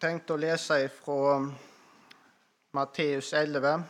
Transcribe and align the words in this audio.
tenkte 0.00 0.32
å 0.32 0.40
lese 0.40 0.78
fra 0.96 1.34
Matteus 2.72 3.34
11, 3.36 3.82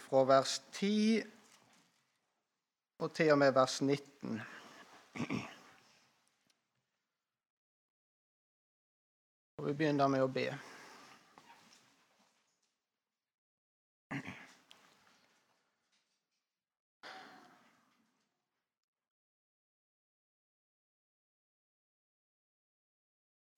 fra 0.00 0.22
vers 0.30 0.54
10 0.78 1.20
og 3.02 3.12
til 3.12 3.32
og 3.34 3.40
med 3.42 3.52
vers 3.52 3.80
19. 3.82 4.40
Og 9.58 9.66
vi 9.68 9.74
begynner 9.76 10.08
med 10.08 10.24
å 10.24 10.30
be. 10.32 10.46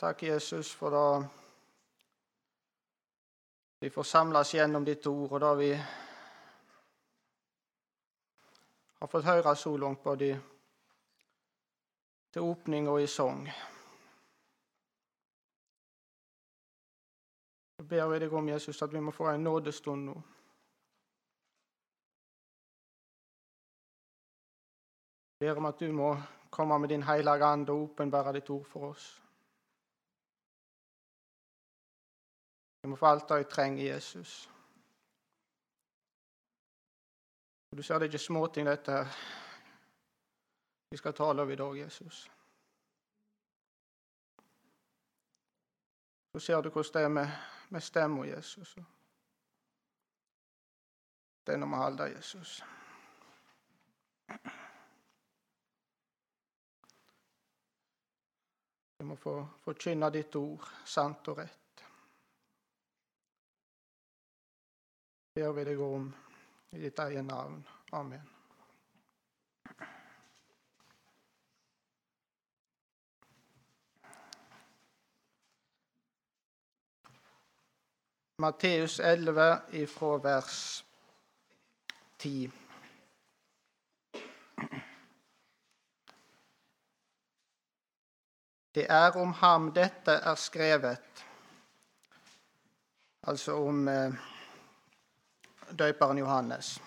Takk, 0.05 0.23
Jesus, 0.23 0.75
for 0.75 0.91
da 0.91 1.25
vi 3.81 3.91
får 3.91 4.03
samles 4.03 4.51
gjennom 4.55 4.85
ditt 4.85 5.07
ord, 5.07 5.33
og 5.33 5.41
da 5.41 5.55
vi 5.57 5.71
har 9.01 9.09
fått 9.09 9.25
høre 9.25 9.55
så 9.57 9.73
langt 9.81 10.03
både 10.05 10.29
til 12.37 12.51
åpning 12.51 12.91
og 12.93 13.01
i 13.01 13.09
sang. 13.09 13.49
Så 17.79 17.89
ber 17.89 18.13
vi 18.13 18.21
deg 18.27 18.37
om, 18.37 18.53
Jesus, 18.53 18.85
at 18.85 18.93
vi 18.93 19.01
må 19.01 19.09
få 19.09 19.33
en 19.33 19.49
nådestund 19.49 20.05
nå. 20.13 20.21
ber 25.41 25.57
om 25.57 25.73
at 25.73 25.81
du 25.81 25.93
må 25.93 26.13
komme 26.51 26.79
med 26.79 26.89
din 26.93 27.09
hellige 27.09 27.45
ande 27.45 27.73
og 27.73 27.79
åpenbære 27.89 28.33
ditt 28.43 28.51
ord 28.51 28.67
for 28.69 28.93
oss. 28.93 29.24
Vi 32.85 32.89
må 32.89 32.97
få 32.97 33.07
alt 33.07 33.29
det 33.29 33.37
jeg 33.37 33.47
trenger, 33.49 33.85
Jesus. 33.95 34.51
Og 37.71 37.77
Du 37.77 37.83
ser 37.83 37.95
det 37.95 38.03
er 38.03 38.13
ikke 38.13 38.19
småting, 38.19 38.67
dette 38.67 38.93
her. 38.93 39.15
Vi 40.91 40.97
skal 40.97 41.15
tale 41.15 41.43
om 41.43 41.51
i 41.51 41.57
dag, 41.57 41.79
Jesus. 41.79 42.31
Så 46.33 46.39
ser 46.39 46.61
du 46.61 46.69
hvordan 46.69 46.93
det 46.95 47.03
er 47.03 47.09
med, 47.09 47.29
med 47.71 47.81
stemma, 47.81 48.27
Jesus. 48.27 48.77
Den 51.47 51.69
må 51.69 51.77
holde, 51.77 52.03
Jesus. 52.03 52.63
Vi 58.99 59.05
må 59.05 59.17
få 59.17 59.49
forkynne 59.65 60.13
ditt 60.13 60.37
ord 60.37 60.73
sant 60.85 61.29
og 61.29 61.39
rett. 61.39 61.64
Ber 65.35 65.53
vi 65.53 65.63
deg 65.67 65.81
om 65.83 66.05
i 66.71 66.79
ditt 66.79 66.99
eget 67.03 67.25
navn. 67.27 67.57
Amen. 67.91 68.23
Matteus 78.39 79.01
11 79.01 79.47
ifra 79.81 80.19
vers 80.23 80.85
10. 82.23 82.51
Det 88.75 88.87
er 88.91 89.19
om 89.19 89.35
ham 89.43 89.67
dette 89.75 90.15
er 90.15 90.39
skrevet, 90.39 91.25
altså 93.27 93.59
om 93.67 93.89
eh, 93.89 94.31
døperen 95.73 96.19
Johannes. 96.19 96.79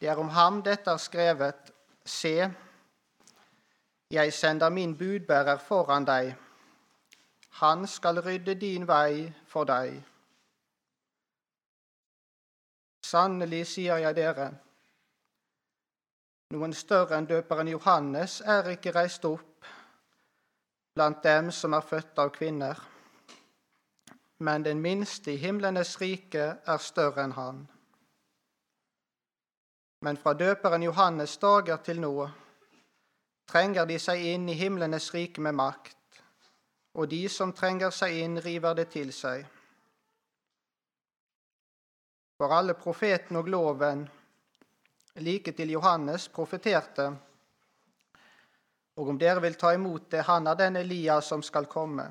Det 0.00 0.08
er 0.08 0.16
om 0.16 0.28
ham 0.28 0.62
dette 0.62 0.90
er 0.90 1.00
skrevet, 1.00 1.72
se, 2.04 2.50
jeg 4.10 4.32
sender 4.32 4.68
min 4.70 4.96
budbærer 4.98 5.58
foran 5.58 6.04
deg. 6.04 6.34
Han 7.60 7.86
skal 7.86 8.20
rydde 8.20 8.54
din 8.54 8.86
vei 8.88 9.32
for 9.48 9.64
deg. 9.64 9.96
Sannelig 13.06 13.66
sier 13.66 14.02
jeg 14.02 14.16
dere, 14.16 14.50
noen 16.54 16.74
større 16.74 17.16
enn 17.18 17.26
døperen 17.26 17.68
Johannes 17.70 18.40
er 18.46 18.68
ikke 18.70 18.92
reist 18.94 19.24
opp 19.26 19.56
blant 20.96 21.22
dem 21.24 21.50
som 21.52 21.74
er 21.76 21.84
født 21.84 22.18
av 22.22 22.30
kvinner, 22.34 22.78
men 24.38 24.62
den 24.62 24.80
minste 24.80 25.32
i 25.32 25.36
himlenes 25.36 26.00
rike 26.00 26.46
er 26.66 26.78
større 26.82 27.24
enn 27.24 27.36
han. 27.36 27.62
Men 30.04 30.16
fra 30.20 30.34
døperen 30.34 30.82
Johannes' 30.82 31.38
dager 31.40 31.76
til 31.82 32.00
nå 32.00 32.28
trenger 33.48 33.86
de 33.86 33.98
seg 34.02 34.24
inn 34.34 34.48
i 34.48 34.58
himlenes 34.58 35.08
rike 35.14 35.40
med 35.40 35.54
makt, 35.56 36.20
og 36.96 37.08
de 37.08 37.28
som 37.28 37.52
trenger 37.52 37.94
seg 37.94 38.18
inn, 38.24 38.40
river 38.42 38.74
det 38.74 38.88
til 38.92 39.12
seg. 39.12 39.46
For 42.36 42.52
alle 42.52 42.74
profeten 42.74 43.38
og 43.40 43.48
loven, 43.48 44.04
like 45.24 45.52
til 45.56 45.70
Johannes, 45.72 46.28
profeterte, 46.28 47.06
og 48.96 49.08
om 49.12 49.18
dere 49.20 49.40
vil 49.44 49.56
ta 49.56 49.72
imot 49.76 50.10
det, 50.12 50.24
han 50.28 50.46
er 50.46 50.56
den 50.56 50.76
Elias 50.80 51.28
som 51.32 51.42
skal 51.44 51.68
komme. 51.68 52.08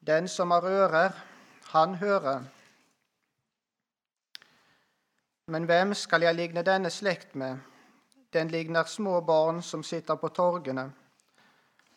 Den 0.00 0.28
som 0.28 0.50
har 0.50 0.64
ører, 0.64 1.12
han 1.72 1.94
hører. 1.94 2.44
Men 5.48 5.64
hvem 5.64 5.94
skal 5.94 6.22
jeg 6.22 6.34
ligne 6.34 6.62
denne 6.62 6.90
slekt 6.90 7.34
med? 7.34 7.58
Den 8.32 8.48
ligner 8.48 8.84
små 8.84 9.20
barn 9.20 9.62
som 9.62 9.82
sitter 9.82 10.16
på 10.20 10.28
torgene 10.28 10.90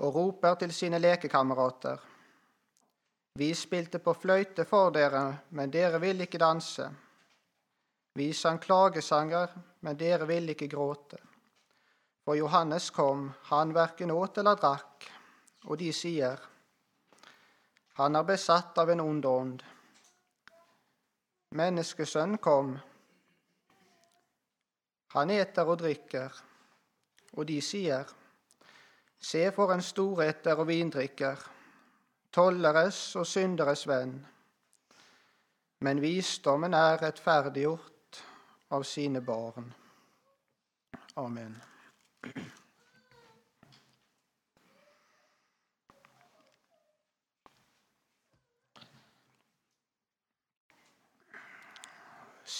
og 0.01 0.15
roper 0.15 0.55
til 0.55 0.73
sine 0.73 0.99
lekekamerater. 0.99 1.99
Vi 3.37 3.53
spilte 3.53 3.99
på 3.99 4.13
fløyte 4.13 4.65
for 4.65 4.91
dere, 4.91 5.37
men 5.49 5.71
dere 5.71 5.99
ville 6.01 6.25
ikke 6.27 6.39
danse. 6.41 6.87
Vi 8.15 8.33
sang 8.33 8.59
klagesanger, 8.59 9.51
men 9.79 9.97
dere 9.99 10.27
ville 10.27 10.51
ikke 10.55 10.67
gråte. 10.67 11.19
For 12.25 12.35
Johannes 12.35 12.89
kom, 12.89 13.29
han 13.51 13.71
verken 13.73 14.11
åt 14.11 14.37
eller 14.37 14.59
drakk, 14.59 15.07
og 15.67 15.79
de 15.79 15.91
sier, 15.95 16.39
han 17.99 18.15
er 18.15 18.23
besatt 18.23 18.77
av 18.77 18.89
en 18.89 19.03
ond 19.03 19.25
ånd. 19.25 19.63
Menneskesønn 21.59 22.37
kom, 22.39 22.77
han 25.11 25.31
eter 25.35 25.67
og 25.67 25.81
drikker, 25.81 26.31
og 27.35 27.47
de 27.47 27.59
sier, 27.63 28.07
Se 29.21 29.43
for 29.53 29.69
en 29.69 29.83
storeter 29.85 30.57
og 30.57 30.65
vindrikker, 30.65 31.43
tolleres 32.33 33.01
og 33.19 33.27
synderes 33.29 33.83
venn. 33.85 34.15
Men 35.85 36.01
visdommen 36.01 36.73
er 36.73 36.97
rettferdiggjort 37.03 38.23
av 38.73 38.87
sine 38.87 39.21
barn. 39.21 39.69
Amen. 41.21 41.53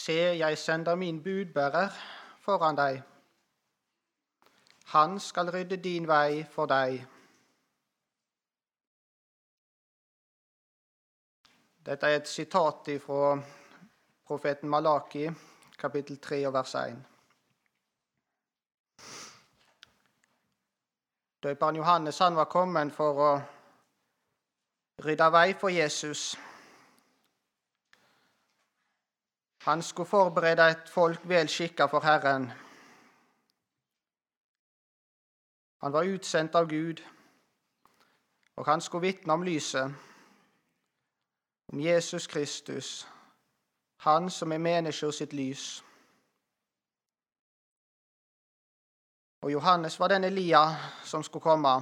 Se, 0.01 0.13
jeg 0.13 0.57
sender 0.57 0.95
min 0.95 1.24
budbærer 1.24 1.89
foran 2.42 2.77
deg. 2.77 3.01
Han 4.86 5.19
skal 5.19 5.51
rydde 5.53 5.77
din 5.77 6.07
vei 6.07 6.44
for 6.51 6.65
deg. 6.65 7.06
Dette 11.86 12.07
er 12.07 12.18
et 12.18 12.27
sitat 12.27 12.89
fra 13.06 13.38
profeten 14.25 14.69
Malaki, 14.69 15.30
kapittel 15.77 16.18
3 16.18 16.44
vers 16.54 16.75
1. 16.75 17.06
Døperen 21.44 21.75
Johannes 21.75 22.19
han 22.19 22.36
var 22.36 22.50
kommet 22.50 22.94
for 22.94 23.25
å 23.31 23.33
rydde 25.06 25.30
vei 25.31 25.54
for 25.54 25.69
Jesus. 25.69 26.31
Han 29.62 29.81
skulle 29.81 30.10
forberede 30.10 30.72
et 30.72 30.90
folk 30.90 31.19
vel 31.30 31.50
skikka 31.50 31.86
for 31.86 32.00
Herren. 32.00 32.52
Han 35.81 35.94
var 35.94 36.04
utsendt 36.04 36.56
av 36.56 36.69
Gud, 36.69 37.02
og 38.56 38.66
han 38.66 38.81
skulle 38.81 39.08
vitne 39.08 39.34
om 39.34 39.44
lyset, 39.44 39.94
om 41.68 41.80
Jesus 41.80 42.28
Kristus, 42.28 43.08
han 43.98 44.30
som 44.30 44.52
er 44.52 44.58
mennesker 44.58 45.12
sitt 45.12 45.34
lys. 45.34 45.84
Og 49.42 49.52
Johannes 49.52 50.00
var 50.00 50.07
den 50.07 50.24
Elia 50.24 50.75
som 51.04 51.24
skulle 51.24 51.44
komme. 51.44 51.75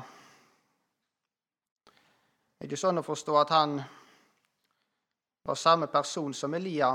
Det 2.60 2.66
er 2.66 2.68
ikke 2.68 2.80
sånn 2.80 3.00
å 3.00 3.08
forstå 3.08 3.38
at 3.40 3.56
han 3.56 3.80
var 5.48 5.56
samme 5.56 5.88
person 5.88 6.34
som 6.34 6.54
Elia. 6.54 6.92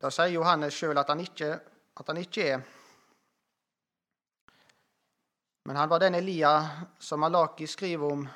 Da 0.00 0.08
sier 0.08 0.32
Johannes 0.32 0.74
sjøl 0.74 0.96
at, 0.96 1.10
at 1.10 2.08
han 2.08 2.20
ikke 2.20 2.44
er. 2.48 2.62
Men 5.68 5.76
han 5.76 5.90
var 5.90 6.00
den 6.00 6.16
Elia 6.16 6.54
som 6.98 7.20
Malaki 7.20 7.66
skriver 7.66 8.12
om. 8.12 8.28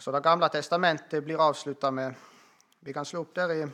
Så 0.00 0.12
Det 0.12 0.22
gamle 0.22 0.48
testamentet 0.48 1.24
blir 1.24 1.42
avslutta 1.42 1.90
med 1.90 2.14
Vi 2.80 2.92
kan 2.92 3.04
slå 3.04 3.20
opp 3.20 3.34
der 3.34 3.50
i 3.52 3.66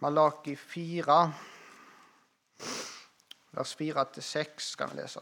Malaki 0.00 0.56
4, 0.56 1.16
vers 3.50 3.76
4-6, 3.76 4.48
skal 4.58 4.90
vi 4.90 4.96
lese. 4.96 5.20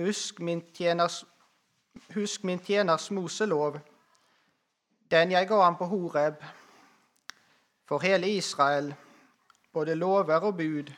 Husk 0.00 0.40
min 0.40 0.62
tjeners, 0.72 1.24
husk 2.14 2.44
min 2.44 2.58
tjeners 2.58 3.10
Moselov, 3.10 3.76
den 5.10 5.32
jeg 5.34 5.48
ga 5.48 5.58
ham 5.60 5.76
på 5.76 5.84
Horeb, 5.90 6.38
for 7.84 8.00
hele 8.00 8.30
Israel, 8.30 8.94
både 9.72 9.94
lover 9.94 10.40
og 10.40 10.56
bud. 10.56 10.92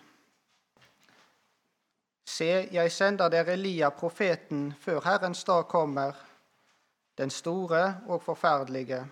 Se, 2.26 2.69
jeg 2.72 2.93
sender 2.93 3.28
dere 3.28 3.56
Elia, 3.56 3.90
profeten, 3.90 4.70
før 4.81 5.00
Herrens 5.00 5.44
dag 5.44 5.66
kommer, 5.69 6.12
den 7.19 7.31
store 7.31 7.96
og 8.06 8.22
forferdelige. 8.22 9.02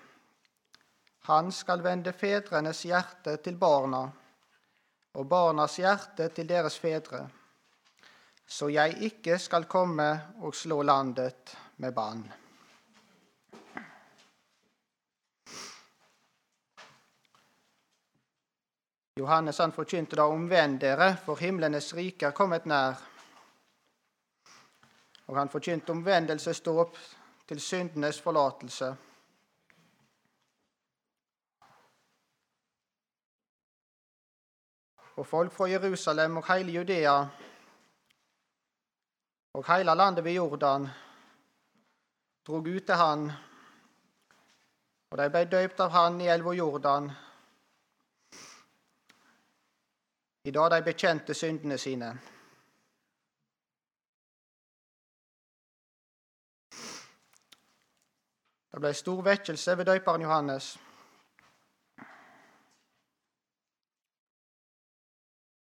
Han 1.27 1.53
skal 1.53 1.83
vende 1.83 2.13
fedrenes 2.13 2.83
hjerte 2.83 3.37
til 3.37 3.59
barna, 3.59 4.07
og 5.15 5.29
barnas 5.29 5.77
hjerte 5.77 6.29
til 6.29 6.49
deres 6.49 6.79
fedre 6.79 7.27
så 8.51 8.67
jeg 8.69 8.97
ikke 9.07 9.39
skal 9.39 9.65
komme 9.71 10.11
og 10.43 10.55
slå 10.55 10.83
landet 10.83 11.53
med 11.77 11.93
bann. 11.95 12.23
Johannes 19.21 19.59
han 19.59 19.73
forkynte 19.73 20.17
da 20.17 20.25
omvend 20.27 20.81
dere, 20.83 21.13
for 21.25 21.39
himlenes 21.39 21.93
rike 21.95 22.27
er 22.27 22.35
kommet 22.35 22.67
nær. 22.67 22.99
Og 25.29 25.37
han 25.39 25.53
forkynte 25.53 25.95
omvendelsesdåp 25.95 26.97
til 27.49 27.61
syndenes 27.61 28.19
forlatelse. 28.21 28.89
Og 35.17 35.27
folk 35.27 35.53
fra 35.53 35.69
Jerusalem 35.71 36.37
og 36.37 36.53
hele 36.55 36.73
Judea 36.73 37.15
og 39.55 39.65
heile 39.67 39.95
landet 39.95 40.25
ved 40.25 40.33
Jordan 40.33 40.89
drog 42.47 42.67
ut 42.67 42.87
til 42.87 42.95
han, 42.95 43.31
og 45.11 45.19
de 45.19 45.27
ble 45.31 45.45
døypt 45.51 45.81
av 45.83 45.91
han 45.91 46.21
i 46.23 46.29
elva 46.31 46.53
Jordan, 46.55 47.11
i 50.45 50.51
dag 50.51 50.71
de 50.73 50.85
bekjente 50.87 51.35
syndene 51.35 51.79
sine. 51.79 52.13
Det 58.71 58.79
ble 58.79 58.95
stor 58.95 59.21
vekkelse 59.27 59.77
ved 59.77 59.91
døyperen 59.91 60.23
Johannes. 60.23 60.73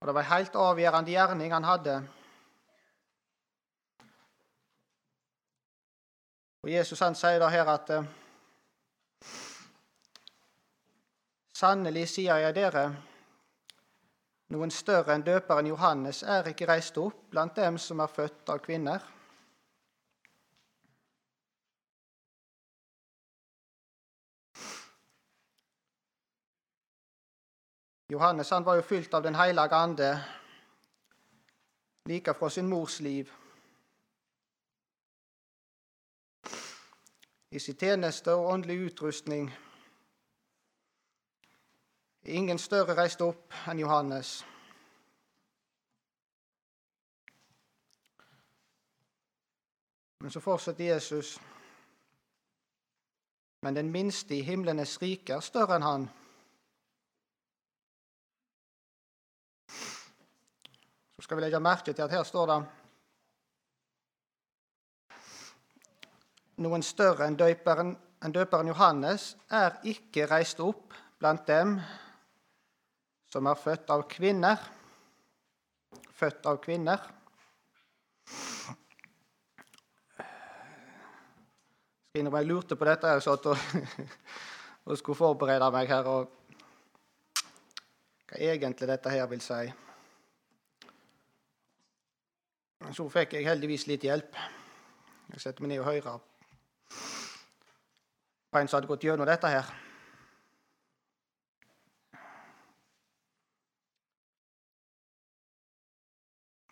Og 0.00 0.06
det 0.06 0.14
var 0.14 0.22
en 0.22 0.32
helt 0.36 0.56
avgjørende 0.56 1.10
gjerning 1.10 1.52
han 1.52 1.64
hadde 1.64 1.96
Og 6.62 6.72
Jesus 6.72 7.00
han 7.00 7.14
sier 7.16 7.40
da 7.40 7.48
her 7.48 7.68
at 7.72 7.90
eh, 7.94 8.08
Sannelig 11.60 12.06
sier 12.08 12.38
jeg 12.40 12.54
dere, 12.56 12.82
noen 14.54 14.70
større 14.72 15.12
enn 15.12 15.24
døperen 15.26 15.68
Johannes 15.68 16.22
er 16.24 16.46
ikke 16.48 16.68
reist 16.70 16.96
opp 16.96 17.26
blant 17.32 17.52
dem 17.56 17.76
som 17.76 18.00
er 18.00 18.08
født 18.08 18.48
av 18.48 18.62
kvinner. 18.64 19.04
Johannes 28.10 28.50
han 28.50 28.64
var 28.64 28.80
jo 28.80 28.88
fylt 28.88 29.12
av 29.14 29.22
Den 29.22 29.36
hellige 29.38 29.76
ande 29.76 30.08
like 32.08 32.34
fra 32.34 32.48
sin 32.50 32.66
mors 32.72 32.98
liv. 33.00 33.28
I 37.50 37.58
sin 37.58 37.76
tjeneste 37.76 38.34
og 38.34 38.46
åndelig 38.46 38.86
utrustning. 38.86 39.50
Ingen 42.22 42.58
større 42.58 42.94
reiste 42.94 43.24
opp 43.24 43.54
enn 43.70 43.80
Johannes. 43.80 44.44
Men 50.20 50.30
så 50.30 50.40
fortsetter 50.40 50.84
Jesus. 50.84 51.38
Men 53.62 53.74
den 53.76 53.90
minste 53.92 54.36
i 54.36 54.44
himlenes 54.44 54.98
rike 55.02 55.34
er 55.34 55.44
større 55.44 55.80
enn 55.80 55.86
han. 55.88 56.08
Så 61.16 61.24
skal 61.24 61.40
vi 61.40 61.44
legge 61.44 61.60
merke 61.60 61.92
til 61.92 62.04
at 62.04 62.14
her 62.14 62.22
står 62.24 62.46
det 62.46 62.60
noen 66.60 66.84
større 66.84 67.24
enn 67.26 67.38
døperen, 67.40 67.94
enn 68.20 68.34
døperen 68.34 68.68
Johannes 68.68 69.32
er 69.48 69.78
ikke 69.88 70.28
reist 70.28 70.60
opp 70.60 70.92
blant 71.20 71.46
dem 71.48 71.78
som 73.30 73.46
er 73.46 73.56
født 73.56 73.92
av 73.94 74.04
kvinner. 74.10 74.60
Født 76.20 76.46
av 76.50 76.58
kvinner. 76.60 77.00
Jeg 82.10 82.26
lurte 82.26 82.76
på 82.76 82.88
dette. 82.88 83.12
Jeg 83.14 83.22
satt 83.24 83.46
og, 83.46 83.68
og 84.90 84.98
skulle 84.98 85.16
forberede 85.16 85.70
meg 85.72 85.88
her. 85.88 86.08
og 86.10 86.26
Hva 88.30 88.40
egentlig 88.50 88.88
dette 88.90 89.12
her 89.14 89.30
vil 89.30 89.44
si. 89.44 89.62
Så 92.90 93.06
fikk 93.12 93.38
jeg 93.38 93.46
heldigvis 93.46 93.86
litt 93.86 94.04
hjelp. 94.04 94.34
Jeg 95.30 95.44
setter 95.44 95.62
meg 95.62 95.76
ned 95.76 95.84
og 95.84 95.92
hører 95.92 96.29
på 98.50 98.58
en 98.58 98.68
som 98.68 98.76
hadde 98.76 98.90
gått 98.90 99.04
gjennom 99.06 99.28
dette 99.28 99.50
her. 99.50 99.70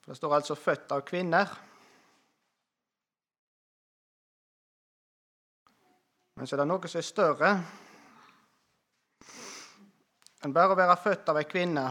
For 0.03 0.13
Det 0.13 0.17
står 0.17 0.35
altså 0.35 0.55
'født 0.55 0.93
av 0.93 1.01
kvinner'. 1.01 1.57
Men 6.35 6.47
så 6.47 6.55
er 6.55 6.61
det 6.63 6.69
noe 6.71 6.89
som 6.89 6.99
er 6.99 7.03
større 7.03 7.49
enn 10.45 10.53
bare 10.55 10.71
å 10.73 10.79
være 10.79 10.97
født 11.03 11.29
av 11.29 11.41
ei 11.41 11.45
kvinne. 11.45 11.83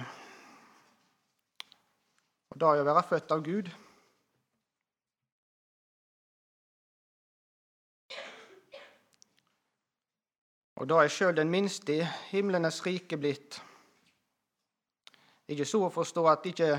Og 2.49 2.59
det 2.59 2.67
er 2.67 2.81
å 2.81 2.87
være 2.87 3.03
født 3.09 3.31
av 3.35 3.43
Gud. 3.43 3.67
Og 10.77 10.85
da 10.89 10.99
er 11.01 11.09
sjøl 11.09 11.33
den 11.37 11.49
minste 11.49 11.95
i 11.95 12.05
himlenes 12.29 12.83
rike 12.85 13.17
blitt. 13.17 13.57
Ikke 15.49 15.65
så 15.65 15.81
å 15.87 15.93
forstå 15.93 16.25
at 16.29 16.45
ikke 16.45 16.69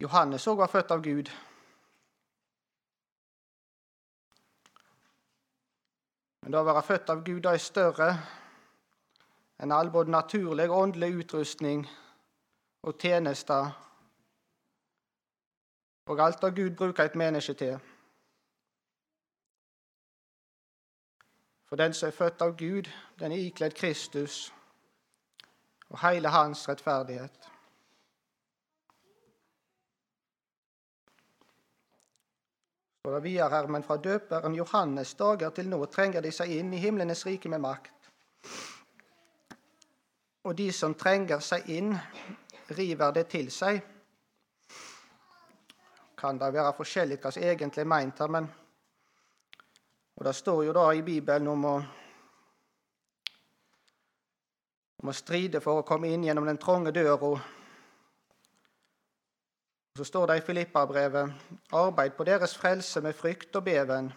Johannes 0.00 0.46
òg 0.48 0.62
var 0.62 0.70
født 0.72 0.94
av 0.94 1.02
Gud. 1.04 1.28
Men 6.40 6.54
det 6.54 6.60
å 6.62 6.68
være 6.70 6.86
født 6.86 7.10
av 7.12 7.20
Gud 7.26 7.50
er 7.50 7.60
større 7.60 8.08
enn 9.60 9.74
all 9.74 9.90
både 9.92 10.14
naturlig 10.14 10.70
og 10.70 10.78
åndelig 10.78 11.24
utrustning 11.24 11.82
og 12.86 12.96
tjenester 13.02 13.74
og 16.08 16.20
alt 16.24 16.40
det 16.40 16.54
Gud 16.56 16.76
bruker 16.78 17.04
et 17.04 17.18
menneske 17.20 17.52
til. 17.58 17.76
For 21.68 21.76
den 21.76 21.94
som 21.94 22.08
er 22.08 22.16
født 22.16 22.42
av 22.42 22.56
Gud, 22.56 22.88
den 23.20 23.32
er 23.32 23.44
ikledd 23.44 23.76
Kristus 23.76 24.48
og 25.88 26.00
hele 26.02 26.28
hans 26.28 26.68
rettferdighet. 26.68 27.48
står 33.08 33.14
det 33.20 33.24
videre 33.24 33.48
her, 33.48 33.66
men 33.66 33.82
fra 33.82 33.96
døperen 33.96 34.54
Johannes 34.54 35.14
dager 35.14 35.50
til 35.50 35.68
nå 35.68 35.78
trenger 35.88 36.20
de 36.20 36.28
seg 36.34 36.50
inn 36.52 36.74
i 36.76 36.80
himlenes 36.82 37.24
rike 37.24 37.48
med 37.48 37.62
makt. 37.64 38.10
Og 40.44 40.56
de 40.58 40.66
som 40.76 40.92
trenger 40.94 41.40
seg 41.40 41.70
inn, 41.72 41.94
river 42.76 43.14
det 43.16 43.24
til 43.32 43.48
seg. 43.50 43.80
Kan 46.20 46.36
det 46.36 46.52
være 46.52 46.74
forskjellig 46.76 47.16
hva 47.22 47.32
som 47.32 47.42
egentlig 47.48 47.86
er 47.86 47.88
meint 47.88 48.20
her, 48.20 48.28
men 48.28 48.50
Og 50.18 50.24
det 50.26 50.34
står 50.34 50.64
jo 50.66 50.72
da 50.74 50.88
i 50.92 51.02
Bibelen 51.06 51.48
om 51.48 51.64
å 51.64 51.76
om 54.98 55.10
å 55.12 55.14
stride 55.14 55.60
for 55.62 55.78
å 55.78 55.84
komme 55.86 56.08
inn 56.10 56.24
gjennom 56.26 56.46
den 56.48 56.58
trange 56.58 56.90
døra. 56.90 57.36
Så 59.94 60.04
står 60.04 60.26
det 60.26 60.36
i 60.40 60.46
Filippa-brevet.: 60.46 61.30
Arbeid 61.70 62.16
på 62.16 62.26
deres 62.26 62.56
frelse 62.58 63.00
med 63.00 63.14
frykt 63.14 63.54
og 63.56 63.64
beven. 63.68 64.10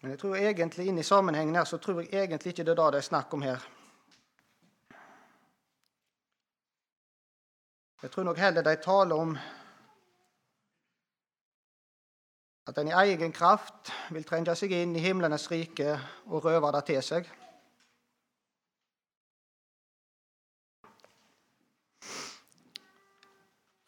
Men 0.00 0.12
jeg 0.12 0.20
tror 0.20 0.36
egentlig 0.36 0.86
inn 0.88 1.00
i 1.00 1.04
sammenhengen 1.04 1.56
her, 1.56 1.64
så 1.64 1.78
tror 1.78 2.02
jeg 2.02 2.12
egentlig 2.12 2.52
ikke 2.52 2.64
det 2.64 2.72
er 2.72 2.82
det 2.82 2.92
det 2.92 3.00
er 3.00 3.08
snakk 3.08 3.32
om 3.36 3.42
her. 3.42 3.64
Jeg 8.02 8.10
tror 8.10 8.24
nok 8.24 8.38
heller 8.40 8.64
de 8.64 8.76
taler 8.80 9.16
om 9.16 9.34
at 12.70 12.78
en 12.78 12.88
i 12.88 12.92
egen 12.94 13.32
kraft 13.34 13.90
vil 14.14 14.22
trenge 14.22 14.54
seg 14.54 14.70
inn 14.76 14.92
i 14.94 15.02
himlenes 15.02 15.48
rike 15.50 15.96
og 16.30 16.44
røve 16.44 16.70
det 16.76 16.84
til 16.86 17.02
seg. 17.02 17.26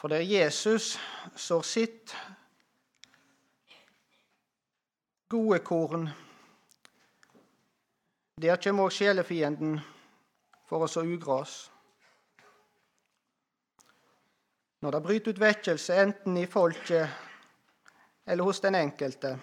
For 0.03 0.11
det 0.11 0.19
er 0.19 0.33
Jesus 0.33 0.97
som 1.39 1.63
sitt 1.63 2.11
gode 5.31 5.63
korn. 5.63 6.09
Der 8.43 8.59
kommer 8.59 8.91
òg 8.91 8.99
sjelefienden 8.99 9.79
for 10.67 10.83
å 10.83 10.91
så 10.91 11.07
ugras. 11.07 11.61
Når 14.83 14.91
det 14.97 15.07
bryter 15.07 15.37
ut 15.37 15.45
vekkelse, 15.47 16.03
enten 16.03 16.43
i 16.43 16.51
folket 16.51 17.31
eller 18.27 18.45
hos 18.45 18.61
den 18.61 18.75
enkelte, 18.75 19.39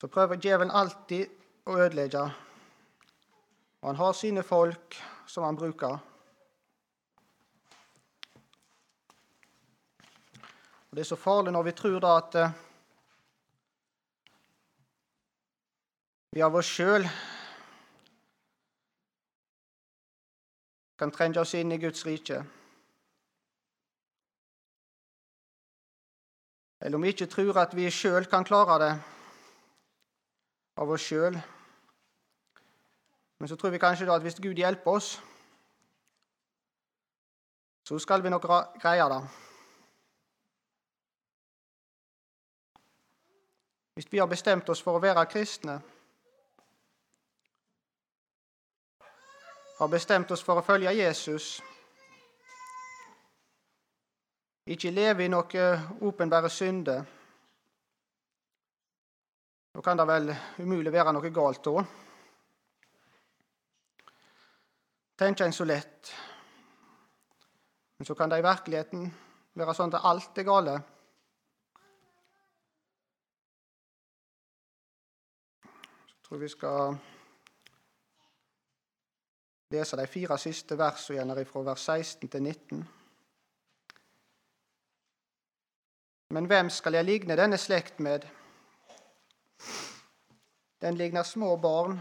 så 0.00 0.08
prøver 0.08 0.36
djevelen 0.36 0.74
alltid 0.74 1.30
å 1.70 1.78
ødelegge. 1.80 2.24
Og 3.80 3.88
han 3.88 4.00
har 4.00 4.12
sine 4.12 4.42
folk 4.42 4.96
som 5.26 5.46
han 5.46 5.56
bruker. 5.56 5.98
Og 10.90 10.96
Det 10.96 11.00
er 11.00 11.08
så 11.08 11.16
farlig 11.16 11.52
når 11.52 11.62
vi 11.62 11.72
tror 11.78 11.96
da 12.00 12.10
at 12.16 12.36
eh, 12.38 12.52
vi 16.36 16.42
av 16.42 16.54
oss 16.54 16.68
sjøl 16.70 17.08
kan 20.98 21.10
trenge 21.10 21.40
oss 21.42 21.56
inn 21.58 21.72
i 21.74 21.80
Guds 21.82 22.04
rike. 22.06 22.44
Eller 26.84 26.96
om 26.96 27.02
vi 27.02 27.08
ikke 27.08 27.26
tror 27.26 27.56
at 27.56 27.72
vi 27.76 27.90
sjøl 27.90 28.26
kan 28.28 28.44
klare 28.44 28.74
det 28.82 28.92
av 30.76 30.90
oss 30.90 31.06
sjøl. 31.08 31.38
Men 33.40 33.48
så 33.48 33.56
tror 33.56 33.72
vi 33.72 33.80
kanskje 33.80 34.06
da 34.08 34.18
at 34.18 34.26
hvis 34.26 34.36
Gud 34.36 34.60
hjelper 34.60 34.98
oss, 34.98 35.14
så 37.88 37.98
skal 37.98 38.22
vi 38.24 38.32
nok 38.32 38.44
greie 38.82 39.08
det. 39.14 39.22
Hvis 43.94 44.12
vi 44.12 44.18
har 44.18 44.28
bestemt 44.28 44.68
oss 44.68 44.82
for 44.82 44.98
å 44.98 45.02
være 45.02 45.24
kristne, 45.30 45.80
har 49.78 49.88
bestemt 49.88 50.30
oss 50.30 50.42
for 50.44 50.60
å 50.60 50.66
følge 50.66 50.92
Jesus, 51.00 51.62
ikke 54.64 54.90
leve 54.90 55.24
i 55.24 55.28
noe 55.28 55.64
åpenbare 56.00 56.48
synder, 56.48 57.04
da 59.74 59.82
kan 59.82 59.98
det 59.98 60.06
vel 60.06 60.30
umulig 60.62 60.92
være 60.94 61.12
noe 61.12 61.30
galt 61.34 61.64
da. 61.66 61.82
Tenker 65.18 65.44
en 65.44 65.52
så 65.52 65.66
lett. 65.66 66.12
Men 67.98 68.06
så 68.06 68.14
kan 68.14 68.30
det 68.30 68.38
i 68.38 68.46
virkeligheten 68.46 69.04
være 69.58 69.74
sånn 69.74 69.94
at 69.94 70.06
alt 70.06 70.38
er 70.38 70.46
gale. 70.46 70.78
Så 76.08 76.28
tror 76.28 76.42
vi 76.42 76.50
skal 76.54 76.98
lese 79.74 79.98
de 79.98 80.06
fire 80.10 80.38
siste 80.38 80.78
versene 80.78 81.44
fra 81.46 81.66
vers 81.66 81.90
16 81.90 82.30
til 82.30 82.42
19. 82.42 82.86
Men 86.34 86.48
hvem 86.50 86.70
skal 86.70 86.96
jeg 86.98 87.06
ligne 87.06 87.36
denne 87.38 87.58
slekt 87.62 88.00
med? 88.02 88.24
Den 90.82 90.98
ligner 90.98 91.22
små 91.22 91.52
barn 91.62 92.00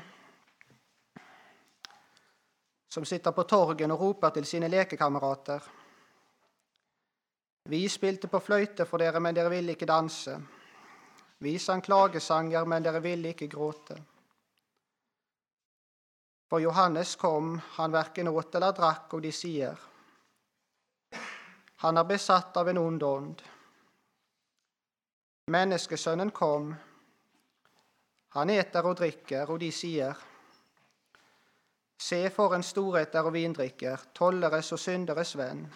som 2.89 3.05
sitter 3.05 3.31
på 3.31 3.45
torgen 3.49 3.93
og 3.93 4.01
roper 4.01 4.33
til 4.33 4.45
sine 4.45 4.71
lekekamerater. 4.73 5.61
Vi 7.69 7.83
spilte 7.89 8.27
på 8.27 8.41
fløyte 8.41 8.89
for 8.89 9.01
dere, 9.05 9.21
men 9.21 9.37
dere 9.37 9.53
ville 9.53 9.77
ikke 9.77 9.89
danse. 9.89 10.39
Vi 11.37 11.53
sang 11.61 11.85
klagesanger, 11.85 12.65
men 12.65 12.83
dere 12.83 13.05
ville 13.05 13.35
ikke 13.35 13.51
gråte. 13.53 14.01
For 16.49 16.61
Johannes 16.61 17.15
kom, 17.21 17.59
han 17.77 17.93
verken 17.93 18.33
åt 18.33 18.55
eller 18.55 18.73
drakk, 18.73 19.13
og 19.13 19.21
de 19.21 19.31
sier:" 19.31 19.89
Han 21.85 21.97
er 21.97 22.03
besatt 22.03 22.57
av 22.57 22.69
en 22.69 22.77
ond 22.77 23.03
ånd. 23.03 23.41
Menneskesønnen 25.51 26.31
kom, 26.31 26.69
han 28.31 28.49
eter 28.49 28.85
og 28.87 28.95
drikker, 28.97 29.49
og 29.51 29.59
de 29.59 29.71
sier:" 29.71 30.13
Se 31.99 32.29
for 32.29 32.55
en 32.55 32.63
storeter 32.63 33.23
og 33.23 33.33
vindrikker, 33.33 33.99
tolleres 34.15 34.71
og 34.71 34.79
synderes 34.79 35.37
venn. 35.37 35.67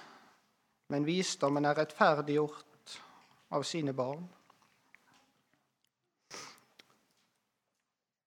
Men 0.90 1.06
visdommen 1.06 1.66
er 1.66 1.78
rettferdiggjort 1.78 2.96
av 3.52 3.64
sine 3.64 3.94
barn. 3.94 4.26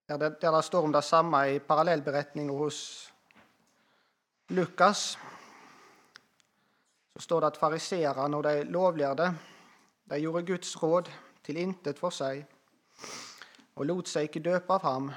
Der 0.09 0.29
det, 0.29 0.65
står 0.65 0.85
om 0.85 0.93
det 0.93 1.05
samme 1.05 1.43
i 1.51 1.59
parallellberetninga 1.59 2.53
hos 2.53 3.13
Lukas, 4.49 5.19
så 7.15 7.21
står 7.21 7.41
det 7.41 7.47
at 7.47 7.57
fariseerne 7.57 8.37
og 8.37 8.45
de 8.45 8.65
lovlærde 8.65 9.35
de 10.11 10.21
gjorde 10.21 10.47
Guds 10.47 10.83
råd 10.83 11.11
til 11.43 11.57
intet 11.57 11.99
for 11.99 12.11
seg 12.15 12.45
og 13.81 13.87
lot 13.87 14.09
seg 14.09 14.29
ikke 14.29 14.43
døpe 14.45 14.75
av 14.77 14.83
ham. 14.85 15.11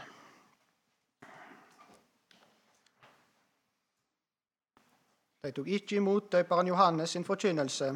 De 5.44 5.52
tok 5.52 5.68
ikke 5.68 5.98
imot 6.00 6.30
døperen 6.32 6.70
Johannes 6.72 7.12
sin 7.12 7.26
forkynnelse. 7.28 7.90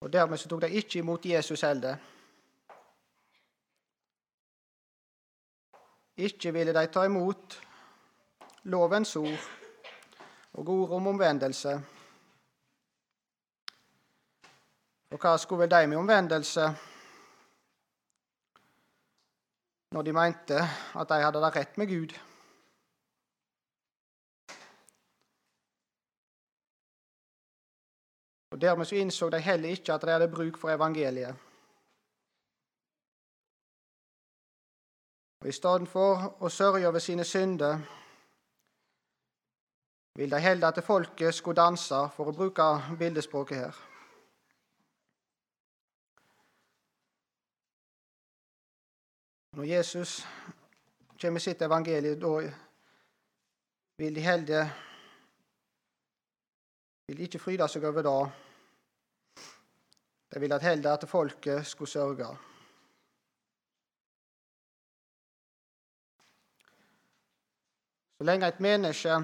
Og 0.00 0.12
dermed 0.12 0.40
så 0.40 0.48
tok 0.48 0.62
de 0.62 0.70
ikke 0.80 1.02
imot 1.02 1.26
Jesus 1.26 1.60
heller. 1.60 1.96
Ikke 6.16 6.52
ville 6.52 6.72
de 6.74 6.86
ta 6.86 7.04
imot 7.04 7.60
lovens 8.62 9.16
ord 9.16 9.48
og 10.52 10.68
ord 10.68 10.96
om 10.96 11.06
omvendelse. 11.06 11.97
Og 15.10 15.18
hva 15.18 15.36
skulle 15.40 15.64
vel 15.64 15.70
de 15.72 15.86
med 15.88 15.96
omvendelse 15.96 16.68
når 19.96 20.02
de 20.02 20.12
mente 20.12 20.58
at 21.00 21.08
de 21.08 21.20
hadde 21.24 21.40
det 21.40 21.54
rett 21.56 21.78
med 21.80 21.88
Gud? 21.88 22.12
Og 28.50 28.60
Dermed 28.60 28.84
så 28.84 28.94
innså 28.94 29.28
de 29.30 29.40
heller 29.40 29.68
ikke 29.68 29.92
at 29.92 30.02
de 30.02 30.10
hadde 30.10 30.32
bruk 30.32 30.58
for 30.58 30.70
evangeliet. 30.70 31.36
Og 35.40 35.48
I 35.48 35.52
stedet 35.52 35.88
for 35.88 36.32
å 36.42 36.48
sørge 36.50 36.88
over 36.88 36.98
sine 36.98 37.24
synder 37.24 37.78
vil 40.18 40.30
de 40.30 40.40
heller 40.42 40.68
at 40.68 40.84
folket 40.84 41.34
skulle 41.34 41.60
danse, 41.60 42.00
for 42.16 42.26
å 42.26 42.34
bruke 42.34 42.66
bildespråket 42.98 43.58
her. 43.58 43.78
Når 49.58 49.64
Jesus 49.64 50.26
kommer 51.20 51.32
med 51.34 51.42
sitt 51.42 51.62
evangelie, 51.66 52.14
da 52.14 52.28
vil 53.98 54.14
de 54.14 54.22
heller 54.22 54.68
vil 57.08 57.24
ikke 57.24 57.40
fryde 57.42 57.66
seg 57.66 57.88
over 57.88 58.06
det. 58.06 58.12
De 60.30 60.44
vil 60.44 60.54
at 60.54 60.62
heller 60.62 60.92
at 60.94 61.08
folket 61.10 61.66
skulle 61.66 61.90
sørge. 61.90 62.28
Så 68.14 68.30
lenge 68.30 68.46
et 68.46 68.60
menneske 68.62 69.18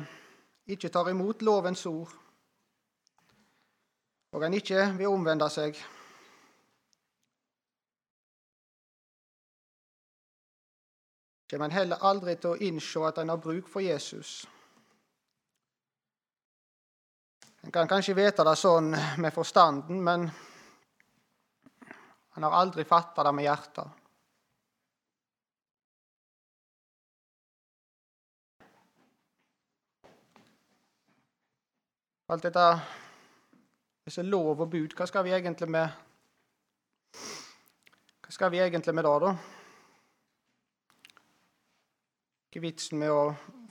ikke 0.66 0.90
tar 0.90 1.14
imot 1.14 1.46
lovens 1.46 1.86
ord, 1.86 2.10
og 4.32 4.42
en 4.42 4.58
ikke 4.58 4.88
vil 4.98 5.14
omvende 5.14 5.46
seg, 5.46 5.78
kommer 11.54 11.70
en 11.70 11.76
heller 11.76 12.00
aldri 12.02 12.34
til 12.34 12.50
å 12.50 12.62
innse 12.66 13.02
at 13.06 13.18
en 13.22 13.30
har 13.30 13.38
bruk 13.38 13.68
for 13.70 13.84
Jesus. 13.84 14.40
En 17.62 17.70
kan 17.70 17.86
kanskje 17.88 18.16
vite 18.18 18.42
det 18.42 18.56
sånn 18.58 18.90
med 19.22 19.30
forstanden, 19.30 20.02
men 20.02 20.26
en 22.34 22.48
har 22.48 22.58
aldri 22.58 22.82
fatta 22.82 23.22
det 23.22 23.32
med 23.38 23.46
hjertet. 23.46 23.86
Alt 32.34 32.50
dette 32.50 32.68
disse 34.04 34.26
lov 34.26 34.58
og 34.58 34.72
bud, 34.74 34.98
hva 34.98 35.06
skal 35.06 35.22
vi 35.22 35.38
egentlig 35.38 35.70
med 35.70 36.00
Hva 38.24 38.32
skal 38.32 38.50
vi 38.50 38.58
egentlig 38.58 38.94
med 38.96 39.06
det, 39.06 39.20
da? 39.22 39.63
Er 42.54 42.62
vitsen 42.62 43.00
med 43.00 43.10
å 43.10 43.22